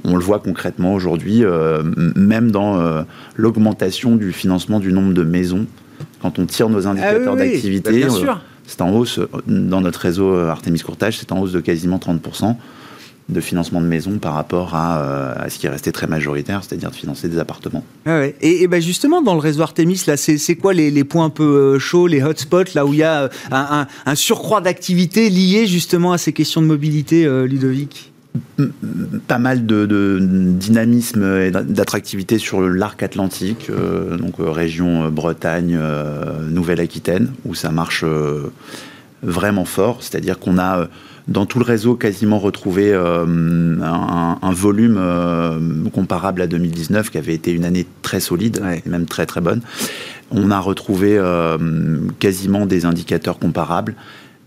On 0.04 0.16
le 0.16 0.22
voit 0.22 0.38
concrètement 0.38 0.94
aujourd'hui, 0.94 1.44
euh, 1.44 1.82
même 2.14 2.50
dans 2.50 2.78
euh, 2.78 3.02
l'augmentation 3.36 4.16
du 4.16 4.32
financement 4.32 4.78
du 4.78 4.92
nombre 4.92 5.14
de 5.14 5.24
maisons. 5.24 5.66
Quand 6.20 6.38
on 6.38 6.44
tire 6.44 6.68
nos 6.68 6.86
indicateurs 6.86 7.34
ah 7.34 7.36
d'activité, 7.36 8.04
euh, 8.04 8.34
c'est 8.66 8.82
en 8.82 8.90
hausse 8.90 9.18
dans 9.46 9.80
notre 9.80 10.00
réseau 10.00 10.34
Artemis 10.34 10.80
Courtage, 10.80 11.18
c'est 11.18 11.32
en 11.32 11.40
hausse 11.40 11.52
de 11.52 11.60
quasiment 11.60 11.98
30% 11.98 12.56
de 13.30 13.40
financement 13.40 13.80
de 13.80 13.86
maisons 13.86 14.18
par 14.18 14.34
rapport 14.34 14.74
à, 14.74 15.46
ce 15.48 15.58
qui 15.58 15.66
est 15.66 15.70
resté 15.70 15.92
très 15.92 16.06
majoritaire, 16.06 16.62
c'est-à-dire 16.62 16.90
de 16.90 16.94
financer 16.94 17.26
des 17.26 17.38
appartements. 17.38 17.82
Ah 18.04 18.24
et, 18.42 18.66
ben 18.66 18.82
justement, 18.82 19.22
dans 19.22 19.32
le 19.32 19.40
réseau 19.40 19.62
Artemis, 19.62 20.02
là, 20.06 20.18
c'est 20.18 20.56
quoi 20.56 20.74
les, 20.74 21.04
points 21.04 21.24
un 21.24 21.30
peu 21.30 21.78
chauds, 21.78 22.06
les 22.06 22.22
hotspots, 22.22 22.74
là 22.74 22.84
où 22.84 22.92
il 22.92 22.98
y 22.98 23.02
a 23.02 23.30
un, 23.50 23.86
un 24.04 24.14
surcroît 24.14 24.60
d'activité 24.60 25.30
lié 25.30 25.66
justement 25.66 26.12
à 26.12 26.18
ces 26.18 26.34
questions 26.34 26.60
de 26.60 26.66
mobilité, 26.66 27.26
Ludovic? 27.46 28.13
Pas 29.26 29.38
mal 29.38 29.66
de, 29.66 30.18
dynamisme 30.20 31.24
et 31.38 31.50
d'attractivité 31.50 32.38
sur 32.38 32.60
l'arc 32.62 33.02
atlantique, 33.02 33.68
euh, 33.70 34.16
donc 34.16 34.40
euh, 34.40 34.50
région 34.50 35.04
euh, 35.04 35.10
Bretagne, 35.10 35.78
Nouvelle-Aquitaine, 36.50 37.32
où 37.44 37.54
ça 37.54 37.70
marche 37.70 38.04
vraiment 39.22 39.64
fort. 39.64 40.02
C'est-à-dire 40.02 40.38
qu'on 40.38 40.58
a 40.58 40.88
dans 41.26 41.46
tout 41.46 41.58
le 41.58 41.64
réseau 41.64 41.94
quasiment 41.94 42.38
retrouvé 42.38 42.92
un, 42.92 44.52
volume 44.52 45.00
comparable 45.92 46.42
à 46.42 46.46
2019, 46.46 47.10
qui 47.10 47.18
avait 47.18 47.34
été 47.34 47.52
une 47.52 47.64
année 47.64 47.86
très 48.02 48.20
solide, 48.20 48.62
et 48.84 48.88
même 48.88 49.06
très 49.06 49.26
très 49.26 49.40
bonne. 49.40 49.62
On 50.30 50.50
a 50.50 50.58
retrouvé 50.58 51.20
quasiment 52.18 52.66
des 52.66 52.84
indicateurs 52.84 53.38
comparables. 53.38 53.94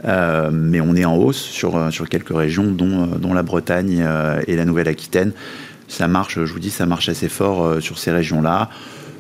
Euh, 0.05 0.49
mais 0.51 0.81
on 0.81 0.95
est 0.95 1.05
en 1.05 1.15
hausse 1.15 1.37
sur, 1.37 1.75
euh, 1.75 1.91
sur 1.91 2.07
quelques 2.07 2.35
régions, 2.35 2.71
dont, 2.71 3.03
euh, 3.03 3.17
dont 3.17 3.33
la 3.33 3.43
Bretagne 3.43 4.05
et 4.47 4.55
la 4.55 4.65
Nouvelle-Aquitaine. 4.65 5.31
Ça 5.87 6.07
marche, 6.07 6.43
je 6.43 6.53
vous 6.53 6.59
dis, 6.59 6.69
ça 6.69 6.85
marche 6.85 7.09
assez 7.09 7.29
fort 7.29 7.81
sur 7.81 7.97
ces 7.97 8.11
régions-là 8.11 8.69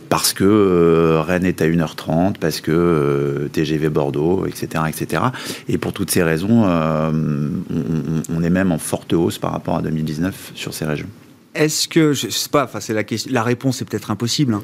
parce 0.09 0.31
que 0.31 1.17
Rennes 1.25 1.45
est 1.45 1.61
à 1.61 1.65
1h30, 1.65 2.37
parce 2.39 2.61
que 2.61 3.49
TGV 3.51 3.89
Bordeaux, 3.89 4.45
etc., 4.45 4.83
etc. 4.87 5.23
Et 5.67 5.77
pour 5.77 5.91
toutes 5.91 6.11
ces 6.11 6.23
raisons, 6.23 6.63
on, 6.65 8.43
est 8.43 8.49
même 8.49 8.71
en 8.71 8.77
forte 8.77 9.13
hausse 9.13 9.37
par 9.37 9.51
rapport 9.51 9.77
à 9.77 9.81
2019 9.81 10.51
sur 10.55 10.73
ces 10.73 10.85
régions. 10.85 11.09
Est-ce 11.55 11.87
que, 11.87 12.13
je 12.13 12.29
sais 12.29 12.49
pas, 12.49 12.65
enfin 12.65 12.79
c'est 12.79 12.93
la 12.93 13.03
question, 13.03 13.31
la 13.33 13.43
réponse 13.43 13.81
est 13.81 13.85
peut-être 13.85 14.11
impossible. 14.11 14.53
Hein. 14.53 14.61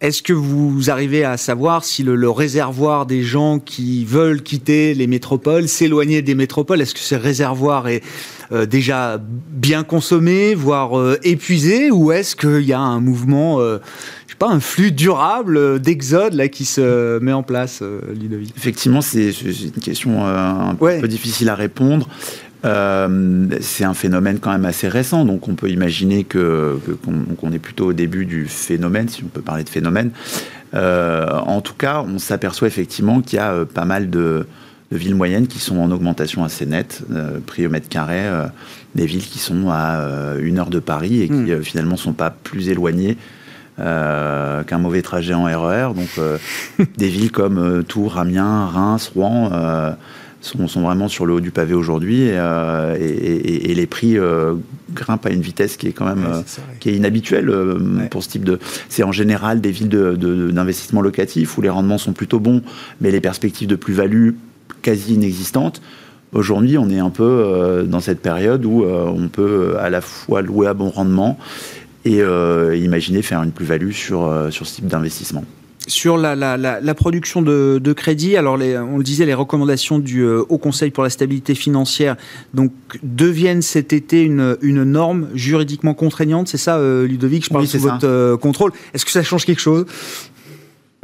Est-ce 0.00 0.22
que 0.22 0.32
vous 0.32 0.88
arrivez 0.88 1.24
à 1.24 1.36
savoir 1.36 1.84
si 1.84 2.02
le, 2.02 2.30
réservoir 2.30 3.04
des 3.04 3.22
gens 3.22 3.58
qui 3.58 4.06
veulent 4.06 4.42
quitter 4.42 4.94
les 4.94 5.06
métropoles, 5.06 5.68
s'éloigner 5.68 6.22
des 6.22 6.34
métropoles, 6.34 6.80
est-ce 6.80 6.94
que 6.94 7.00
ce 7.00 7.14
réservoir 7.14 7.86
est 7.86 8.02
euh, 8.50 8.64
déjà 8.64 9.20
bien 9.20 9.84
consommé, 9.84 10.54
voire 10.54 10.98
euh, 10.98 11.18
épuisé, 11.22 11.90
ou 11.90 12.12
est-ce 12.12 12.34
qu'il 12.34 12.62
y 12.62 12.72
a 12.72 12.80
un 12.80 12.98
mouvement, 12.98 13.60
euh, 13.60 13.76
je 14.26 14.32
sais 14.32 14.38
pas, 14.38 14.48
un 14.48 14.60
flux 14.60 14.90
durable 14.90 15.78
d'exode 15.80 16.32
là 16.32 16.48
qui 16.48 16.64
se 16.64 17.18
met 17.18 17.32
en 17.32 17.42
place, 17.42 17.82
Ludovic? 18.18 18.54
Effectivement, 18.56 19.02
c'est 19.02 19.32
une 19.32 19.82
question 19.82 20.24
un 20.26 20.76
peu 20.76 21.08
difficile 21.08 21.50
à 21.50 21.54
répondre. 21.54 22.08
Euh, 22.64 23.46
c'est 23.60 23.84
un 23.84 23.94
phénomène 23.94 24.38
quand 24.38 24.52
même 24.52 24.64
assez 24.64 24.88
récent, 24.88 25.24
donc 25.24 25.48
on 25.48 25.54
peut 25.54 25.70
imaginer 25.70 26.24
que, 26.24 26.78
qu'on, 27.38 27.52
est 27.52 27.58
plutôt 27.58 27.86
au 27.86 27.92
début 27.92 28.26
du 28.26 28.46
phénomène, 28.46 29.08
si 29.08 29.24
on 29.24 29.28
peut 29.28 29.40
parler 29.40 29.64
de 29.64 29.68
phénomène. 29.68 30.10
Euh, 30.74 31.26
en 31.30 31.60
tout 31.62 31.74
cas, 31.74 32.04
on 32.06 32.18
s'aperçoit 32.18 32.68
effectivement 32.68 33.22
qu'il 33.22 33.38
y 33.38 33.40
a 33.40 33.52
euh, 33.52 33.64
pas 33.64 33.84
mal 33.84 34.10
de, 34.10 34.46
villes 34.92 35.14
moyennes 35.14 35.46
qui 35.46 35.60
sont 35.60 35.78
en 35.78 35.90
augmentation 35.92 36.42
assez 36.42 36.66
nette, 36.66 37.04
prix 37.46 37.64
au 37.64 37.70
mètre 37.70 37.88
carré, 37.88 38.24
des 38.96 39.06
villes 39.06 39.22
qui 39.22 39.38
sont 39.38 39.70
à 39.70 40.34
une 40.40 40.58
heure 40.58 40.68
de 40.68 40.80
Paris 40.80 41.22
et 41.22 41.28
qui 41.28 41.32
hmm. 41.32 41.62
finalement 41.62 41.96
sont 41.96 42.12
pas 42.12 42.30
plus 42.30 42.70
éloignées 42.70 43.16
qu'un 43.76 44.78
mauvais 44.78 45.02
trajet 45.02 45.32
en 45.32 45.44
RER. 45.44 45.92
E 45.92 45.94
donc 45.94 46.88
des 46.96 47.06
villes 47.06 47.30
comme 47.30 47.84
Tours, 47.84 48.18
Amiens, 48.18 48.66
Reims, 48.66 49.12
Rouen 49.14 49.52
sont, 50.40 50.68
sont, 50.68 50.82
vraiment 50.82 51.08
sur 51.08 51.26
le 51.26 51.34
haut 51.34 51.40
du 51.40 51.50
pavé 51.50 51.74
aujourd'hui 51.74 52.22
et, 52.22 52.32
euh, 52.34 52.96
et, 52.98 53.70
et, 53.70 53.74
les 53.74 53.86
prix 53.86 54.18
euh, 54.18 54.54
grimpent 54.92 55.26
à 55.26 55.30
une 55.30 55.42
vitesse 55.42 55.76
qui 55.76 55.88
est 55.88 55.92
quand 55.92 56.06
même 56.06 56.24
euh, 56.24 56.40
qui 56.80 56.90
est 56.90 56.94
inhabituelle 56.94 57.52
pour 58.10 58.22
ce 58.22 58.28
type 58.28 58.44
de. 58.44 58.58
C'est 58.88 59.02
en 59.02 59.12
général 59.12 59.60
des 59.60 59.70
villes 59.70 59.88
d'investissement 59.88 61.00
de, 61.00 61.06
locatif 61.06 61.58
où 61.58 61.62
les 61.62 61.68
rendements 61.68 61.98
sont 61.98 62.12
plutôt 62.12 62.40
bons, 62.40 62.62
mais 63.00 63.10
les 63.10 63.20
perspectives 63.20 63.68
de 63.68 63.76
plus-value 63.76 64.30
quasi 64.82 65.14
inexistantes. 65.14 65.82
Aujourd'hui, 66.32 66.78
on 66.78 66.88
est 66.90 67.00
un 67.00 67.10
peu 67.10 67.84
dans 67.88 67.98
cette 67.98 68.20
période 68.20 68.64
où 68.64 68.84
on 68.84 69.28
peut 69.28 69.74
à 69.80 69.90
la 69.90 70.00
fois 70.00 70.42
louer 70.42 70.68
à 70.68 70.74
bon 70.74 70.88
rendement 70.88 71.38
et 72.04 72.22
imaginer 72.76 73.22
faire 73.22 73.42
une 73.42 73.50
plus-value 73.50 73.90
sur, 73.90 74.32
sur 74.50 74.66
ce 74.66 74.76
type 74.76 74.86
d'investissement 74.86 75.44
sur 75.90 76.16
la, 76.16 76.94
production 76.94 77.42
de, 77.42 77.92
crédit, 77.92 78.36
alors 78.36 78.54
on 78.54 78.98
le 78.98 79.04
disait, 79.04 79.26
les 79.26 79.34
recommandations 79.34 79.98
du 79.98 80.20
euh, 80.20 80.42
Haut 80.48 80.58
Conseil 80.58 80.90
pour 80.90 81.02
la 81.02 81.10
stabilité 81.10 81.54
financière 81.54 82.16
donc, 82.54 82.72
deviennent 83.02 83.62
cet 83.62 83.92
été 83.92 84.22
une, 84.22 84.56
norme 84.62 85.28
juridiquement 85.34 85.94
contraignante, 85.94 86.48
c'est 86.48 86.56
ça, 86.56 86.76
euh, 86.76 87.06
Ludovic 87.06 87.44
Je 87.44 87.50
parle 87.50 87.66
sous 87.66 87.78
votre 87.78 88.06
euh, 88.06 88.36
contrôle. 88.36 88.72
Est-ce 88.94 89.04
que 89.04 89.10
ça 89.10 89.22
change 89.22 89.44
quelque 89.44 89.60
chose? 89.60 89.86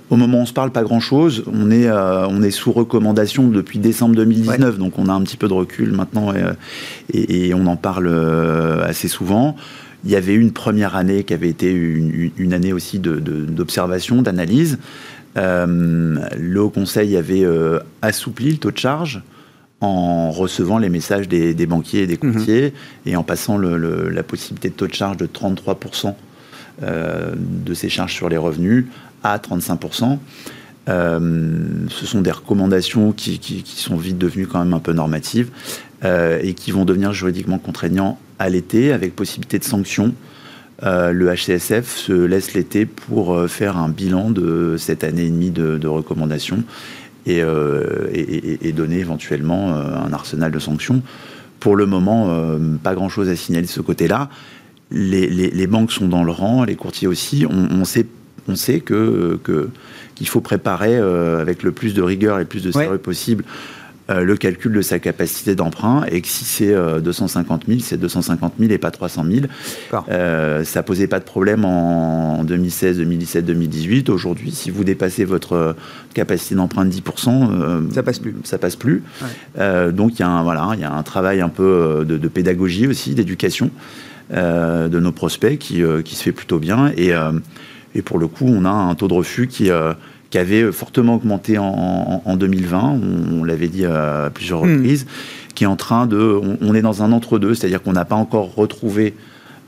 Au 0.08 0.16
moment 0.16 0.38
où 0.38 0.42
on 0.42 0.46
se 0.46 0.52
parle, 0.52 0.70
pas 0.70 0.84
grand-chose. 0.84 1.42
On 1.52 1.70
est, 1.72 1.90
on 1.90 2.40
est 2.40 2.52
sous 2.52 2.70
recommandation 2.70 3.48
depuis 3.48 3.80
décembre 3.80 4.14
2019, 4.14 4.78
donc 4.78 4.98
on 4.98 5.08
a 5.08 5.12
un 5.12 5.22
petit 5.22 5.36
peu 5.36 5.48
de 5.48 5.52
recul 5.52 5.90
maintenant 5.90 6.32
et 7.12 7.52
on 7.54 7.66
en 7.66 7.74
parle 7.74 8.08
assez 8.84 9.08
souvent. 9.08 9.56
Il 10.06 10.12
y 10.12 10.16
avait 10.16 10.34
une 10.34 10.52
première 10.52 10.94
année 10.94 11.24
qui 11.24 11.34
avait 11.34 11.48
été 11.48 11.72
une, 11.72 12.52
année 12.52 12.72
aussi 12.72 13.00
d'observation, 13.00 14.22
d'analyse. 14.22 14.78
Euh, 15.36 16.16
le 16.38 16.62
Haut 16.62 16.70
Conseil 16.70 17.16
avait 17.16 17.44
euh, 17.44 17.80
assoupli 18.02 18.52
le 18.52 18.58
taux 18.58 18.70
de 18.70 18.78
charge 18.78 19.20
en 19.80 20.30
recevant 20.30 20.78
les 20.78 20.90
messages 20.90 21.28
des, 21.28 21.66
banquiers 21.66 22.02
et 22.02 22.06
des 22.06 22.18
mhm. 22.22 22.34
courtiers 22.34 22.72
et 23.04 23.16
en 23.16 23.24
passant 23.24 23.58
la 23.58 24.22
possibilité 24.22 24.68
de 24.68 24.74
taux 24.74 24.86
de 24.86 24.94
charge 24.94 25.16
de 25.16 25.26
33% 25.26 26.14
euh, 26.84 27.34
de 27.36 27.74
ces 27.74 27.88
charges 27.88 28.14
sur 28.14 28.28
les 28.28 28.36
revenus 28.36 28.86
à 29.24 29.38
35%. 29.38 30.18
ce 30.86 32.06
sont 32.06 32.20
des 32.20 32.30
recommandations 32.30 33.10
qui, 33.10 33.40
qui, 33.40 33.64
sont 33.82 33.96
vite 33.96 34.18
devenues 34.18 34.46
quand 34.46 34.60
même 34.60 34.72
un 34.72 34.78
peu 34.78 34.92
normatives 34.92 35.50
et 36.04 36.54
qui 36.54 36.70
vont 36.70 36.84
devenir 36.84 37.12
juridiquement 37.12 37.58
contraignants 37.58 38.20
à 38.38 38.48
l'été 38.48 38.92
avec 38.92 39.14
possibilité 39.14 39.58
de 39.58 39.64
sanctions. 39.64 40.14
Euh, 40.82 41.12
le 41.12 41.34
HCSF 41.34 41.96
se 41.96 42.12
laisse 42.12 42.52
l'été 42.52 42.84
pour 42.84 43.34
euh, 43.34 43.48
faire 43.48 43.78
un 43.78 43.88
bilan 43.88 44.30
de 44.30 44.76
cette 44.78 45.04
année 45.04 45.24
et 45.24 45.30
demie 45.30 45.50
de, 45.50 45.86
recommandations 45.86 46.62
euh, 47.28 48.08
et, 48.12 48.68
et, 48.68 48.72
donner 48.72 48.98
éventuellement 48.98 49.74
un 49.74 50.12
arsenal 50.12 50.52
de 50.52 50.58
sanctions. 50.58 51.02
Pour 51.60 51.76
le 51.76 51.86
moment, 51.86 52.30
pas 52.82 52.94
grand-chose 52.94 53.28
à 53.30 53.34
signaler 53.34 53.66
de 53.66 53.70
ce 53.70 53.80
côté-là. 53.80 54.28
Les, 54.90 55.66
banques 55.66 55.90
sont 55.90 56.06
dans 56.06 56.22
le 56.22 56.30
rang, 56.30 56.64
les 56.64 56.76
courtiers 56.76 57.08
aussi. 57.08 57.46
On, 57.48 57.84
sait, 57.84 58.06
on 58.46 58.54
sait 58.54 58.80
que, 58.80 59.40
qu'il 60.14 60.28
faut 60.28 60.42
préparer 60.42 60.96
avec 60.96 61.62
le 61.62 61.72
plus 61.72 61.94
de 61.94 62.02
rigueur 62.02 62.36
et 62.36 62.42
le 62.42 62.46
plus 62.46 62.62
de 62.62 62.70
sérieux 62.70 62.98
possible 62.98 63.42
euh, 64.10 64.22
le 64.22 64.36
calcul 64.36 64.72
de 64.72 64.82
sa 64.82 64.98
capacité 64.98 65.54
d'emprunt 65.54 66.04
et 66.10 66.20
que 66.20 66.28
si 66.28 66.44
c'est 66.44 66.74
250 66.74 67.64
000, 67.68 67.80
c'est 67.80 67.96
250 67.96 68.54
000 68.58 68.72
et 68.72 68.78
pas 68.78 68.90
300 68.90 69.24
000. 69.24 69.46
Euh, 70.08 70.64
ça 70.64 70.82
posait 70.82 71.06
pas 71.06 71.18
de 71.18 71.24
problème 71.24 71.64
en 71.64 72.44
2016, 72.44 72.98
2017, 72.98 73.44
2018. 73.44 74.08
Aujourd'hui, 74.08 74.50
si 74.50 74.70
vous 74.70 74.84
dépassez 74.84 75.24
votre 75.24 75.76
capacité 76.14 76.54
d'emprunt 76.54 76.84
de 76.84 76.90
10%, 76.90 77.50
euh, 77.50 77.80
ça 77.92 78.02
passe 78.02 78.18
plus. 78.18 78.34
Ça 78.44 78.58
passe 78.58 78.76
plus. 78.76 79.02
Euh, 79.58 79.92
donc 79.92 80.18
il 80.18 80.20
y 80.20 80.22
a 80.22 80.28
un 80.28 80.42
voilà, 80.42 80.70
il 80.74 80.80
y 80.80 80.84
a 80.84 80.92
un 80.92 81.02
travail 81.02 81.40
un 81.40 81.48
peu 81.48 82.04
de, 82.06 82.28
pédagogie 82.28 82.86
aussi, 82.86 83.14
d'éducation 83.14 83.70
de 84.30 85.00
nos 85.00 85.12
prospects 85.12 85.58
qui, 85.58 85.82
qui, 86.04 86.14
se 86.16 86.22
fait 86.22 86.32
plutôt 86.32 86.58
bien 86.58 86.92
et 86.96 87.12
Et 87.94 88.02
pour 88.02 88.18
le 88.18 88.26
coup, 88.26 88.46
on 88.46 88.64
a 88.64 88.70
un 88.70 88.94
taux 88.94 89.08
de 89.08 89.14
refus 89.14 89.46
qui, 89.46 89.70
qui 90.36 90.40
avait 90.40 90.70
fortement 90.70 91.14
augmenté 91.14 91.56
en, 91.56 92.20
en, 92.22 92.36
2020, 92.36 93.00
on, 93.32 93.42
l'avait 93.42 93.68
dit 93.68 93.86
à 93.86 94.30
plusieurs 94.34 94.66
hmm. 94.66 94.74
reprises, 94.74 95.06
qui 95.54 95.64
est 95.64 95.66
en 95.66 95.76
train 95.76 96.06
de... 96.06 96.38
On, 96.60 96.74
est 96.74 96.82
dans 96.82 97.02
un 97.02 97.12
entre-deux, 97.12 97.54
c'est-à-dire 97.54 97.82
qu'on 97.82 97.94
n'a 97.94 98.04
pas 98.04 98.16
encore 98.16 98.54
retrouvé 98.54 99.14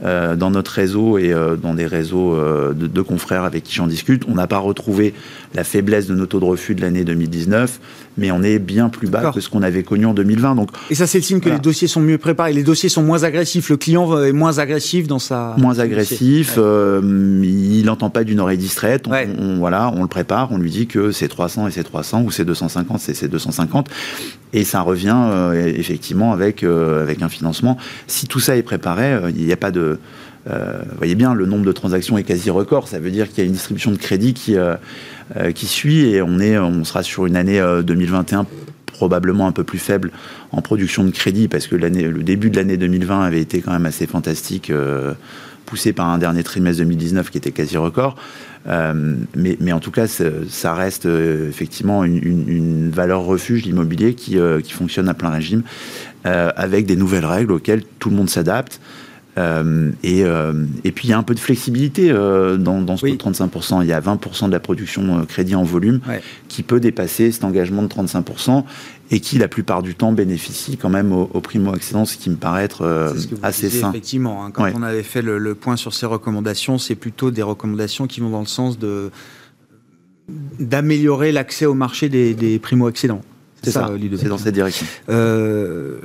euh, 0.04 0.36
dans 0.36 0.52
notre 0.52 0.70
réseau 0.70 1.18
et 1.18 1.32
euh, 1.32 1.56
dans 1.56 1.74
des 1.74 1.86
réseaux 1.86 2.32
euh, 2.32 2.72
de, 2.72 3.02
confrères 3.02 3.42
avec 3.42 3.64
qui 3.64 3.74
j'en 3.74 3.88
discute. 3.88 4.22
On 4.28 4.34
n'a 4.36 4.46
pas 4.46 4.58
retrouvé 4.58 5.12
la 5.56 5.64
faiblesse 5.64 6.06
de 6.06 6.14
nos 6.14 6.26
taux 6.26 6.38
de 6.38 6.44
refus 6.44 6.76
de 6.76 6.82
l'année 6.82 7.02
2019, 7.02 7.80
mais 8.16 8.30
on 8.30 8.44
est 8.44 8.60
bien 8.60 8.90
plus 8.90 9.08
bas 9.08 9.32
que 9.34 9.40
ce 9.40 9.48
qu'on 9.48 9.62
avait 9.62 9.82
connu 9.82 10.06
en 10.06 10.14
2020. 10.14 10.54
Donc, 10.54 10.70
et 10.90 10.94
ça, 10.94 11.08
c'est 11.08 11.18
le 11.18 11.24
signe 11.24 11.40
que 11.40 11.48
les 11.48 11.58
dossiers 11.58 11.88
sont 11.88 12.00
mieux 12.00 12.16
préparés, 12.18 12.52
les 12.52 12.62
dossiers 12.62 12.88
sont 12.88 13.02
moins 13.02 13.24
agressifs, 13.24 13.70
le 13.70 13.76
client 13.76 14.22
est 14.22 14.30
moins 14.30 14.58
agressif 14.58 15.08
dans 15.08 15.18
sa... 15.18 15.56
Moins 15.58 15.80
agressif, 15.80 16.56
il 16.56 17.82
n'entend 17.84 18.10
pas 18.10 18.22
d'une 18.22 18.38
oreille 18.38 18.58
distraite, 18.58 19.06
on, 19.08 19.56
voilà, 19.56 19.92
on 19.96 20.02
le 20.02 20.08
prépare, 20.08 20.52
on 20.52 20.58
lui 20.58 20.70
dit 20.70 20.86
que 20.86 21.10
c'est 21.10 21.28
300 21.28 21.66
et 21.66 21.70
c'est 21.72 21.82
300, 21.82 22.22
ou 22.22 22.30
c'est 22.30 22.44
250 22.44 23.08
et 23.08 23.14
c'est 23.14 23.28
250, 23.28 23.88
et 24.52 24.62
ça 24.62 24.82
revient 24.82 25.16
effectivement 25.76 26.32
avec, 26.32 26.62
avec 26.62 27.22
un 27.22 27.28
financement. 27.28 27.78
Si 28.06 28.28
tout 28.28 28.40
ça 28.40 28.56
est 28.56 28.62
préparé, 28.62 29.18
il 29.36 29.44
n'y 29.44 29.52
a 29.52 29.56
pas 29.56 29.72
de 29.72 29.87
euh, 30.50 30.80
voyez 30.96 31.14
bien, 31.14 31.34
le 31.34 31.46
nombre 31.46 31.64
de 31.64 31.72
transactions 31.72 32.16
est 32.18 32.24
quasi 32.24 32.50
record. 32.50 32.88
Ça 32.88 32.98
veut 32.98 33.10
dire 33.10 33.28
qu'il 33.28 33.38
y 33.38 33.40
a 33.42 33.44
une 33.44 33.52
distribution 33.52 33.90
de 33.90 33.96
crédit 33.96 34.34
qui, 34.34 34.56
euh, 34.56 34.76
euh, 35.36 35.52
qui 35.52 35.66
suit 35.66 36.06
et 36.06 36.22
on, 36.22 36.38
est, 36.38 36.58
on 36.58 36.84
sera 36.84 37.02
sur 37.02 37.26
une 37.26 37.36
année 37.36 37.60
2021 37.84 38.46
probablement 38.86 39.46
un 39.46 39.52
peu 39.52 39.62
plus 39.62 39.78
faible 39.78 40.10
en 40.50 40.60
production 40.60 41.04
de 41.04 41.10
crédit 41.10 41.46
parce 41.46 41.68
que 41.68 41.76
le 41.76 42.22
début 42.22 42.50
de 42.50 42.56
l'année 42.56 42.76
2020 42.76 43.22
avait 43.22 43.40
été 43.40 43.60
quand 43.60 43.70
même 43.70 43.86
assez 43.86 44.08
fantastique, 44.08 44.72
poussé 45.66 45.92
par 45.92 46.08
un 46.08 46.18
dernier 46.18 46.42
trimestre 46.42 46.82
2019 46.82 47.30
qui 47.30 47.38
était 47.38 47.52
quasi 47.52 47.76
record. 47.76 48.16
mais, 48.66 49.72
en 49.72 49.78
tout 49.78 49.92
cas, 49.92 50.08
ça 50.08 50.74
reste 50.74 51.06
effectivement 51.06 52.02
une, 52.02 52.90
valeur 52.90 53.22
refuge, 53.22 53.66
l'immobilier, 53.66 54.14
qui, 54.14 54.36
qui, 54.64 54.72
fonctionne 54.72 55.08
à 55.08 55.14
plein 55.14 55.30
régime, 55.30 55.62
avec 56.24 56.84
des 56.84 56.96
nouvelles 56.96 57.26
règles 57.26 57.52
auxquelles 57.52 57.84
tout 58.00 58.10
le 58.10 58.16
monde 58.16 58.30
s'adapte. 58.30 58.80
Euh, 59.38 59.92
euh, 60.04 60.66
et, 60.84 60.92
puis 60.92 61.08
il 61.08 61.10
y 61.10 61.14
a 61.14 61.18
un 61.18 61.22
peu 61.22 61.34
de 61.34 61.38
flexibilité 61.38 62.10
euh, 62.10 62.56
dans, 62.56 62.96
ce 62.96 63.06
35%. 63.06 63.82
Il 63.82 63.88
y 63.88 63.92
a 63.92 64.00
20% 64.00 64.46
de 64.46 64.52
la 64.52 64.60
production 64.60 65.24
crédit 65.26 65.54
en 65.54 65.62
volume 65.62 66.00
qui 66.48 66.62
peut 66.62 66.80
dépasser 66.80 67.30
cet 67.30 67.44
engagement 67.44 67.82
de 67.82 67.88
35% 67.88 68.64
et 69.10 69.20
qui 69.20 69.38
la 69.38 69.48
plupart 69.48 69.82
du 69.82 69.94
temps 69.94 70.12
bénéficie 70.12 70.76
quand 70.76 70.90
même 70.90 71.12
au, 71.12 71.26
primo-accédant, 71.40 72.04
ce 72.04 72.16
qui 72.16 72.30
me 72.30 72.36
paraît 72.36 72.64
être 72.64 73.14
assez 73.42 73.70
sain. 73.70 73.90
Effectivement, 73.90 74.44
hein. 74.44 74.50
quand 74.50 74.70
on 74.74 74.82
avait 74.82 75.02
fait 75.02 75.22
le, 75.22 75.54
point 75.54 75.76
sur 75.76 75.94
ces 75.94 76.06
recommandations, 76.06 76.78
c'est 76.78 76.94
plutôt 76.94 77.30
des 77.30 77.42
recommandations 77.42 78.06
qui 78.06 78.20
vont 78.20 78.30
dans 78.30 78.40
le 78.40 78.46
sens 78.46 78.78
de 78.78 79.10
d'améliorer 80.58 81.32
l'accès 81.32 81.64
au 81.64 81.72
marché 81.72 82.10
des, 82.10 82.34
des 82.34 82.58
primo-accédants. 82.58 83.22
C'est 83.62 83.72
ça, 83.72 83.90
c'est 84.16 84.28
dans 84.28 84.38
cette 84.38 84.54
direction. 84.54 84.86
Euh, 85.08 85.96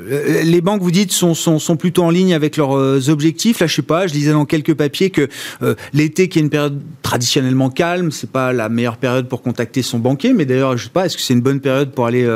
les 0.43 0.61
banques, 0.61 0.81
vous 0.81 0.91
dites, 0.91 1.11
sont, 1.11 1.35
sont, 1.35 1.59
sont, 1.59 1.75
plutôt 1.75 2.03
en 2.03 2.09
ligne 2.09 2.33
avec 2.33 2.57
leurs 2.57 2.75
euh, 2.75 3.09
objectifs. 3.09 3.59
Là, 3.59 3.67
je 3.67 3.75
sais 3.75 3.81
pas, 3.83 4.07
je 4.07 4.13
lisais 4.13 4.31
dans 4.31 4.45
quelques 4.45 4.73
papiers 4.73 5.11
que 5.11 5.27
euh, 5.61 5.75
l'été, 5.93 6.29
qui 6.29 6.39
est 6.39 6.41
une 6.41 6.49
période 6.49 6.81
traditionnellement 7.03 7.69
calme, 7.69 8.11
c'est 8.11 8.29
pas 8.29 8.53
la 8.53 8.69
meilleure 8.69 8.97
période 8.97 9.27
pour 9.27 9.43
contacter 9.43 9.83
son 9.83 9.99
banquier. 9.99 10.33
Mais 10.33 10.45
d'ailleurs, 10.45 10.77
je 10.77 10.85
sais 10.85 10.89
pas, 10.89 11.05
est-ce 11.05 11.15
que 11.15 11.21
c'est 11.21 11.33
une 11.33 11.41
bonne 11.41 11.59
période 11.59 11.91
pour 11.91 12.07
aller 12.07 12.27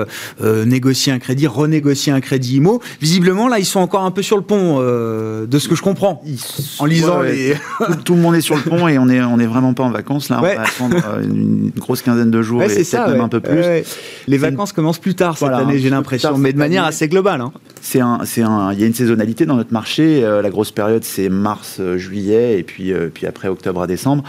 négocier 0.66 1.12
un 1.12 1.20
crédit, 1.20 1.48
renégocier 1.48 2.12
un 2.12 2.22
crédit 2.22 2.58
IMO 2.58 2.82
Visiblement, 3.02 3.48
là, 3.48 3.60
ils 3.60 3.66
sont 3.66 3.80
encore 3.80 4.04
un 4.04 4.12
peu 4.12 4.22
sur 4.22 4.38
le 4.38 4.44
pont, 4.44 4.80
de 4.80 5.60
ce 5.60 5.68
que 5.68 5.76
je 5.76 5.82
comprends, 5.82 6.24
en 6.80 6.86
lisant 6.86 7.22
les... 7.22 7.56
tout, 8.06 8.16
le 8.16 8.22
monde 8.22 8.36
est 8.36 8.42
sur 8.42 8.56
le 8.56 8.62
pont 8.62 8.88
et 8.88 8.98
on 9.00 9.10
est, 9.10 9.22
on 9.22 9.40
est 9.40 9.46
vraiment 9.46 9.74
pas 9.74 9.84
en 9.84 9.92
vacances. 9.92 10.30
Là, 10.30 10.40
on 10.40 10.42
va 10.42 10.62
attendre 10.62 10.96
une, 11.24 11.72
grosse 11.78 12.02
quinzaine 12.02 12.32
de 12.32 12.42
jours 12.42 12.62
et 12.64 12.68
peut-être 12.68 13.10
même 13.10 13.22
un 13.22 13.30
peu 13.30 13.40
plus. 13.40 13.64
Les 14.28 14.38
vacances 14.38 14.74
commencent 14.74 15.00
plus 15.00 15.07
tard 15.16 15.38
cette 15.38 15.50
année, 15.50 15.80
j'ai 15.80 15.90
l'impression, 15.90 16.38
mais 16.38 16.54
de 16.54 16.58
manière 16.58 16.86
assez 16.86 17.08
globale. 17.08 17.42
Hein. 17.42 17.52
C'est 17.82 18.02
un, 18.02 18.20
c'est 18.26 18.42
un, 18.42 18.74
il 18.74 18.80
y 18.80 18.84
a 18.84 18.88
une 18.88 18.94
saisonnalité 18.94 19.46
dans 19.46 19.56
notre 19.56 19.74
marché. 19.74 20.24
Euh, 20.24 20.42
la 20.42 20.50
grosse 20.50 20.72
période, 20.72 21.04
c'est 21.04 21.30
mars, 21.30 21.78
euh, 21.80 21.98
juillet, 21.98 22.60
et 22.60 22.64
puis, 22.64 22.92
euh, 22.92 23.10
puis 23.14 23.26
après 23.26 23.48
octobre 23.48 23.82
à 23.82 23.88
décembre. 23.88 24.24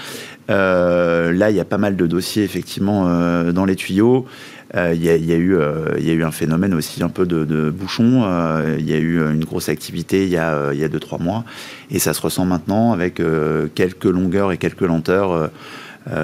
là, 0.49 1.51
il 1.51 1.57
y 1.57 1.61
a 1.61 1.65
pas 1.65 1.79
mal 1.79 1.97
de 1.97 2.07
dossiers 2.07 2.45
effectivement 2.45 3.05
dans 3.53 3.65
les 3.65 3.77
tuyaux. 3.77 4.27
Il 4.75 5.03
y, 5.03 5.09
a, 5.09 5.17
y, 5.17 5.33
a 5.33 5.37
eu, 5.37 5.59
il 5.99 6.07
y 6.07 6.11
a 6.11 6.13
eu 6.13 6.25
un 6.25 6.31
phénomène 6.31 6.75
aussi 6.75 7.03
un 7.03 7.09
peu 7.09 7.27
de, 7.27 7.45
de 7.45 7.71
bouchon. 7.71 8.25
Il 8.79 8.89
y 8.89 8.93
a 8.95 8.99
eu 8.99 9.19
une 9.19 9.45
grosse 9.45 9.69
activité 9.69 10.25
il 10.25 10.31
y 10.31 10.37
a, 10.37 10.73
il 10.73 10.79
y 10.79 10.85
a 10.85 10.89
deux 10.89 11.01
trois 11.01 11.19
mois, 11.19 11.45
et 11.91 11.99
ça 11.99 12.15
se 12.15 12.21
ressent 12.21 12.45
maintenant 12.45 12.93
avec 12.93 13.21
quelques 13.75 14.05
longueurs 14.05 14.53
et 14.53 14.59
quelques 14.59 14.83
lenteurs 14.83 15.33
euh, 15.33 15.49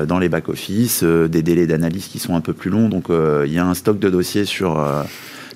dans 0.07 0.19
les 0.19 0.29
back-office, 0.29 1.01
euh, 1.03 1.29
des 1.29 1.43
délais 1.43 1.67
d'analyse 1.67 2.07
qui 2.07 2.19
sont 2.19 2.35
un 2.35 2.41
peu 2.41 2.53
plus 2.53 2.71
longs. 2.71 2.89
Donc 2.89 3.11
euh, 3.11 3.45
il 3.47 3.53
y 3.53 3.59
a 3.59 3.67
un 3.67 3.75
stock 3.75 3.99
de 3.99 4.09
dossiers 4.09 4.45
sur, 4.45 4.83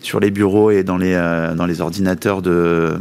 sur 0.02 0.20
les 0.20 0.30
bureaux 0.30 0.70
et 0.70 0.84
dans 0.84 0.98
les, 0.98 1.14
dans 1.56 1.66
les 1.66 1.80
ordinateurs 1.80 2.42
de, 2.42 2.94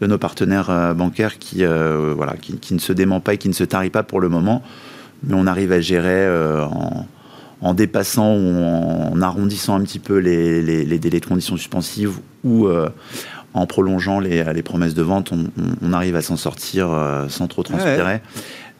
de 0.00 0.06
nos 0.06 0.18
partenaires 0.18 0.94
bancaires 0.94 1.38
qui, 1.38 1.64
voilà, 1.64 2.36
qui, 2.40 2.58
qui, 2.58 2.74
ne 2.74 2.78
se 2.78 2.92
dément 2.92 3.20
pas 3.20 3.34
et 3.34 3.38
qui 3.38 3.48
ne 3.48 3.54
se 3.54 3.64
tarit 3.64 3.90
pas 3.90 4.02
pour 4.02 4.20
le 4.20 4.28
moment. 4.28 4.62
Mais 5.24 5.34
on 5.34 5.46
arrive 5.46 5.72
à 5.72 5.80
gérer 5.80 6.28
en, 6.64 7.06
en, 7.60 7.74
dépassant 7.74 8.34
ou 8.34 8.62
en, 8.62 9.20
arrondissant 9.22 9.76
un 9.76 9.82
petit 9.82 9.98
peu 9.98 10.18
les, 10.18 10.62
les, 10.62 10.98
délais 10.98 11.20
de 11.20 11.26
conditions 11.26 11.56
suspensives 11.56 12.18
ou 12.44 12.68
en 13.54 13.66
prolongeant 13.66 14.20
les, 14.20 14.44
les, 14.52 14.62
promesses 14.62 14.94
de 14.94 15.02
vente, 15.02 15.32
on 15.82 15.92
arrive 15.92 16.16
à 16.16 16.22
s'en 16.22 16.36
sortir 16.36 16.88
sans 17.28 17.46
trop 17.46 17.62
transpirer. 17.62 18.20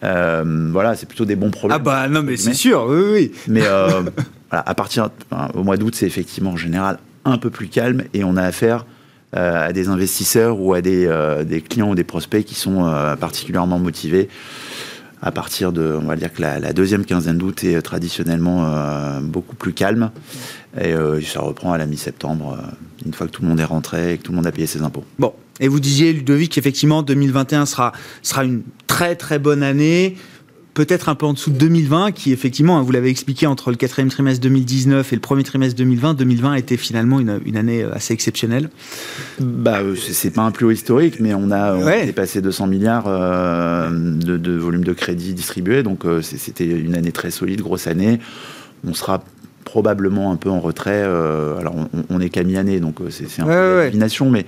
Euh, 0.05 0.69
voilà, 0.73 0.95
c'est 0.95 1.07
plutôt 1.07 1.25
des 1.25 1.37
bons 1.37 1.51
problèmes. 1.51 1.79
Ah 1.81 1.83
bah 1.83 2.09
non, 2.09 2.23
mais 2.23 2.37
c'est 2.37 2.55
sûr, 2.55 2.87
oui, 2.89 3.03
oui. 3.13 3.33
Mais 3.49 3.63
euh, 3.65 4.03
à 4.51 4.75
partir 4.75 5.11
au 5.55 5.63
mois 5.63 5.77
d'août, 5.77 5.95
c'est 5.95 6.07
effectivement 6.07 6.53
en 6.53 6.57
général 6.57 6.99
un 7.25 7.39
peu 7.39 7.51
plus 7.51 7.69
calme 7.69 8.05
et 8.15 8.23
on 8.25 8.37
a 8.37 8.43
affaire 8.43 8.87
euh, 9.35 9.69
à 9.69 9.73
des 9.73 9.89
investisseurs 9.89 10.61
ou 10.61 10.75
à 10.75 10.81
des, 10.81 11.11
des, 11.45 11.61
clients 11.61 11.91
ou 11.91 11.95
des 11.95 12.05
prospects 12.05 12.45
qui 12.45 12.55
sont 12.55 12.85
particulièrement 13.19 13.79
motivés. 13.79 14.29
À 15.23 15.33
partir 15.33 15.73
de, 15.73 15.99
on 16.01 16.07
va 16.07 16.15
dire 16.15 16.33
que 16.33 16.43
la, 16.43 16.73
deuxième 16.73 17.05
quinzaine 17.05 17.39
d'août 17.39 17.65
est 17.65 17.81
traditionnellement 17.81 19.19
beaucoup 19.23 19.57
plus 19.57 19.73
calme 19.73 20.11
et 20.79 20.95
ça 21.25 21.41
reprend 21.41 21.73
à 21.73 21.79
la 21.79 21.87
mi-septembre, 21.87 22.59
une 23.05 23.15
fois 23.15 23.27
que 23.27 23.33
tout 23.33 23.43
le 23.43 23.49
monde 23.49 23.59
est 23.59 23.65
rentré 23.65 24.13
et 24.13 24.19
que 24.19 24.23
tout 24.23 24.33
le 24.33 24.37
monde 24.37 24.47
a 24.47 24.53
payé 24.53 24.67
ses 24.67 24.83
impôts. 24.83 25.05
Bon, 25.19 25.33
et 25.61 25.69
vous 25.69 25.81
disiez, 25.81 26.13
Ludovic, 26.13 26.59
effectivement, 26.59 27.03
2021 27.03 27.67
sera, 27.67 27.93
sera 28.23 28.45
une 28.45 28.63
très 28.87 29.17
très 29.17 29.39
bonne 29.39 29.63
année 29.63 30.17
peut-être 30.77 31.09
un 31.09 31.15
peu 31.15 31.25
en 31.25 31.33
dessous 31.33 31.51
de 31.51 31.57
2020, 31.57 32.13
qui 32.13 32.33
effectivement, 32.33 32.79
hein, 32.79 32.83
vous 32.83 32.93
l'avez 32.93 33.09
expliqué, 33.09 33.47
entre 33.47 33.71
le 33.71 33.77
quatrième 33.77 34.11
trimestre 34.11 34.43
2019 34.43 35.11
et 35.11 35.17
le 35.17 35.21
premier 35.21 35.43
trimestre 35.43 35.75
2020, 35.79 36.15
2020 36.15 36.55
était 36.55 36.77
finalement 36.77 37.19
une, 37.19 37.41
une 37.47 37.57
année 37.57 37.83
euh, 37.83 37.95
assez 37.95 38.13
exceptionnelle. 38.13 38.69
Bah, 39.41 39.81
euh, 39.81 39.97
c'est 39.97 40.31
pas 40.31 40.43
un 40.43 40.51
plus 40.51 40.67
haut 40.67 40.71
historique, 40.71 41.19
mais 41.19 41.33
on 41.33 41.51
a, 41.51 41.75
on 41.75 42.05
dépassé 42.05 42.43
200 42.43 42.67
milliards 42.67 43.07
euh, 43.09 43.89
de, 43.91 44.37
de, 44.37 44.53
volume 44.53 44.85
de 44.85 44.93
crédit 44.93 45.33
distribué, 45.33 45.83
donc 45.83 46.05
c'était 46.21 46.67
une 46.67 46.95
année 46.95 47.13
très 47.13 47.31
solide, 47.31 47.63
grosse 47.63 47.87
année. 47.87 48.21
On 48.87 48.93
sera 48.93 49.25
probablement 49.65 50.31
un 50.31 50.37
peu 50.37 50.51
en 50.51 50.61
retrait. 50.61 51.03
alors, 51.03 51.75
on, 52.11 52.21
est 52.21 52.29
qu'à 52.29 52.45
mi-année, 52.45 52.81
donc 52.81 52.99
c'est 53.09 53.41
un 53.41 53.47
peu 53.47 53.91
une 53.95 54.07
mais 54.31 54.45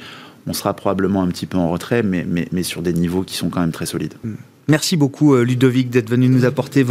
on 0.48 0.52
sera 0.52 0.74
probablement 0.74 1.22
un 1.22 1.28
petit 1.28 1.46
peu 1.46 1.58
en 1.58 1.70
retrait, 1.70 2.02
mais, 2.02 2.26
mais, 2.26 2.62
sur 2.62 2.82
des 2.82 2.92
niveaux 2.92 3.22
qui 3.22 3.36
sont 3.36 3.50
quand 3.50 3.60
même 3.60 3.72
très 3.72 3.86
solides. 3.86 4.14
Mm. 4.24 4.34
Merci 4.70 4.98
beaucoup 4.98 5.34
euh, 5.34 5.44
Ludovic 5.44 5.88
d'être 5.88 6.10
venu 6.10 6.28
nous 6.28 6.44
apporter 6.44 6.84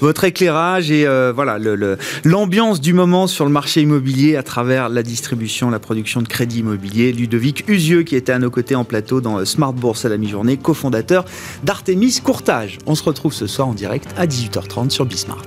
votre 0.00 0.24
éclairage 0.24 0.90
et 0.90 1.06
euh, 1.06 1.32
voilà 1.32 1.58
l'ambiance 2.24 2.80
du 2.80 2.92
moment 2.92 3.28
sur 3.28 3.44
le 3.44 3.52
marché 3.52 3.82
immobilier 3.82 4.34
à 4.34 4.42
travers 4.42 4.88
la 4.88 5.04
distribution, 5.04 5.70
la 5.70 5.78
production 5.78 6.22
de 6.22 6.28
crédit 6.28 6.58
immobilier. 6.58 7.12
Ludovic 7.12 7.62
Usieux 7.68 8.02
qui 8.02 8.16
était 8.16 8.32
à 8.32 8.40
nos 8.40 8.50
côtés 8.50 8.74
en 8.74 8.82
plateau 8.82 9.20
dans 9.20 9.44
Smart 9.44 9.72
Bourse 9.72 10.04
à 10.04 10.08
la 10.08 10.16
mi-journée, 10.16 10.56
cofondateur 10.56 11.24
d'Artemis 11.62 12.20
Courtage. 12.20 12.78
On 12.86 12.96
se 12.96 13.04
retrouve 13.04 13.32
ce 13.32 13.46
soir 13.46 13.68
en 13.68 13.74
direct 13.74 14.08
à 14.16 14.26
18h30 14.26 14.90
sur 14.90 15.06
Bismart. 15.06 15.46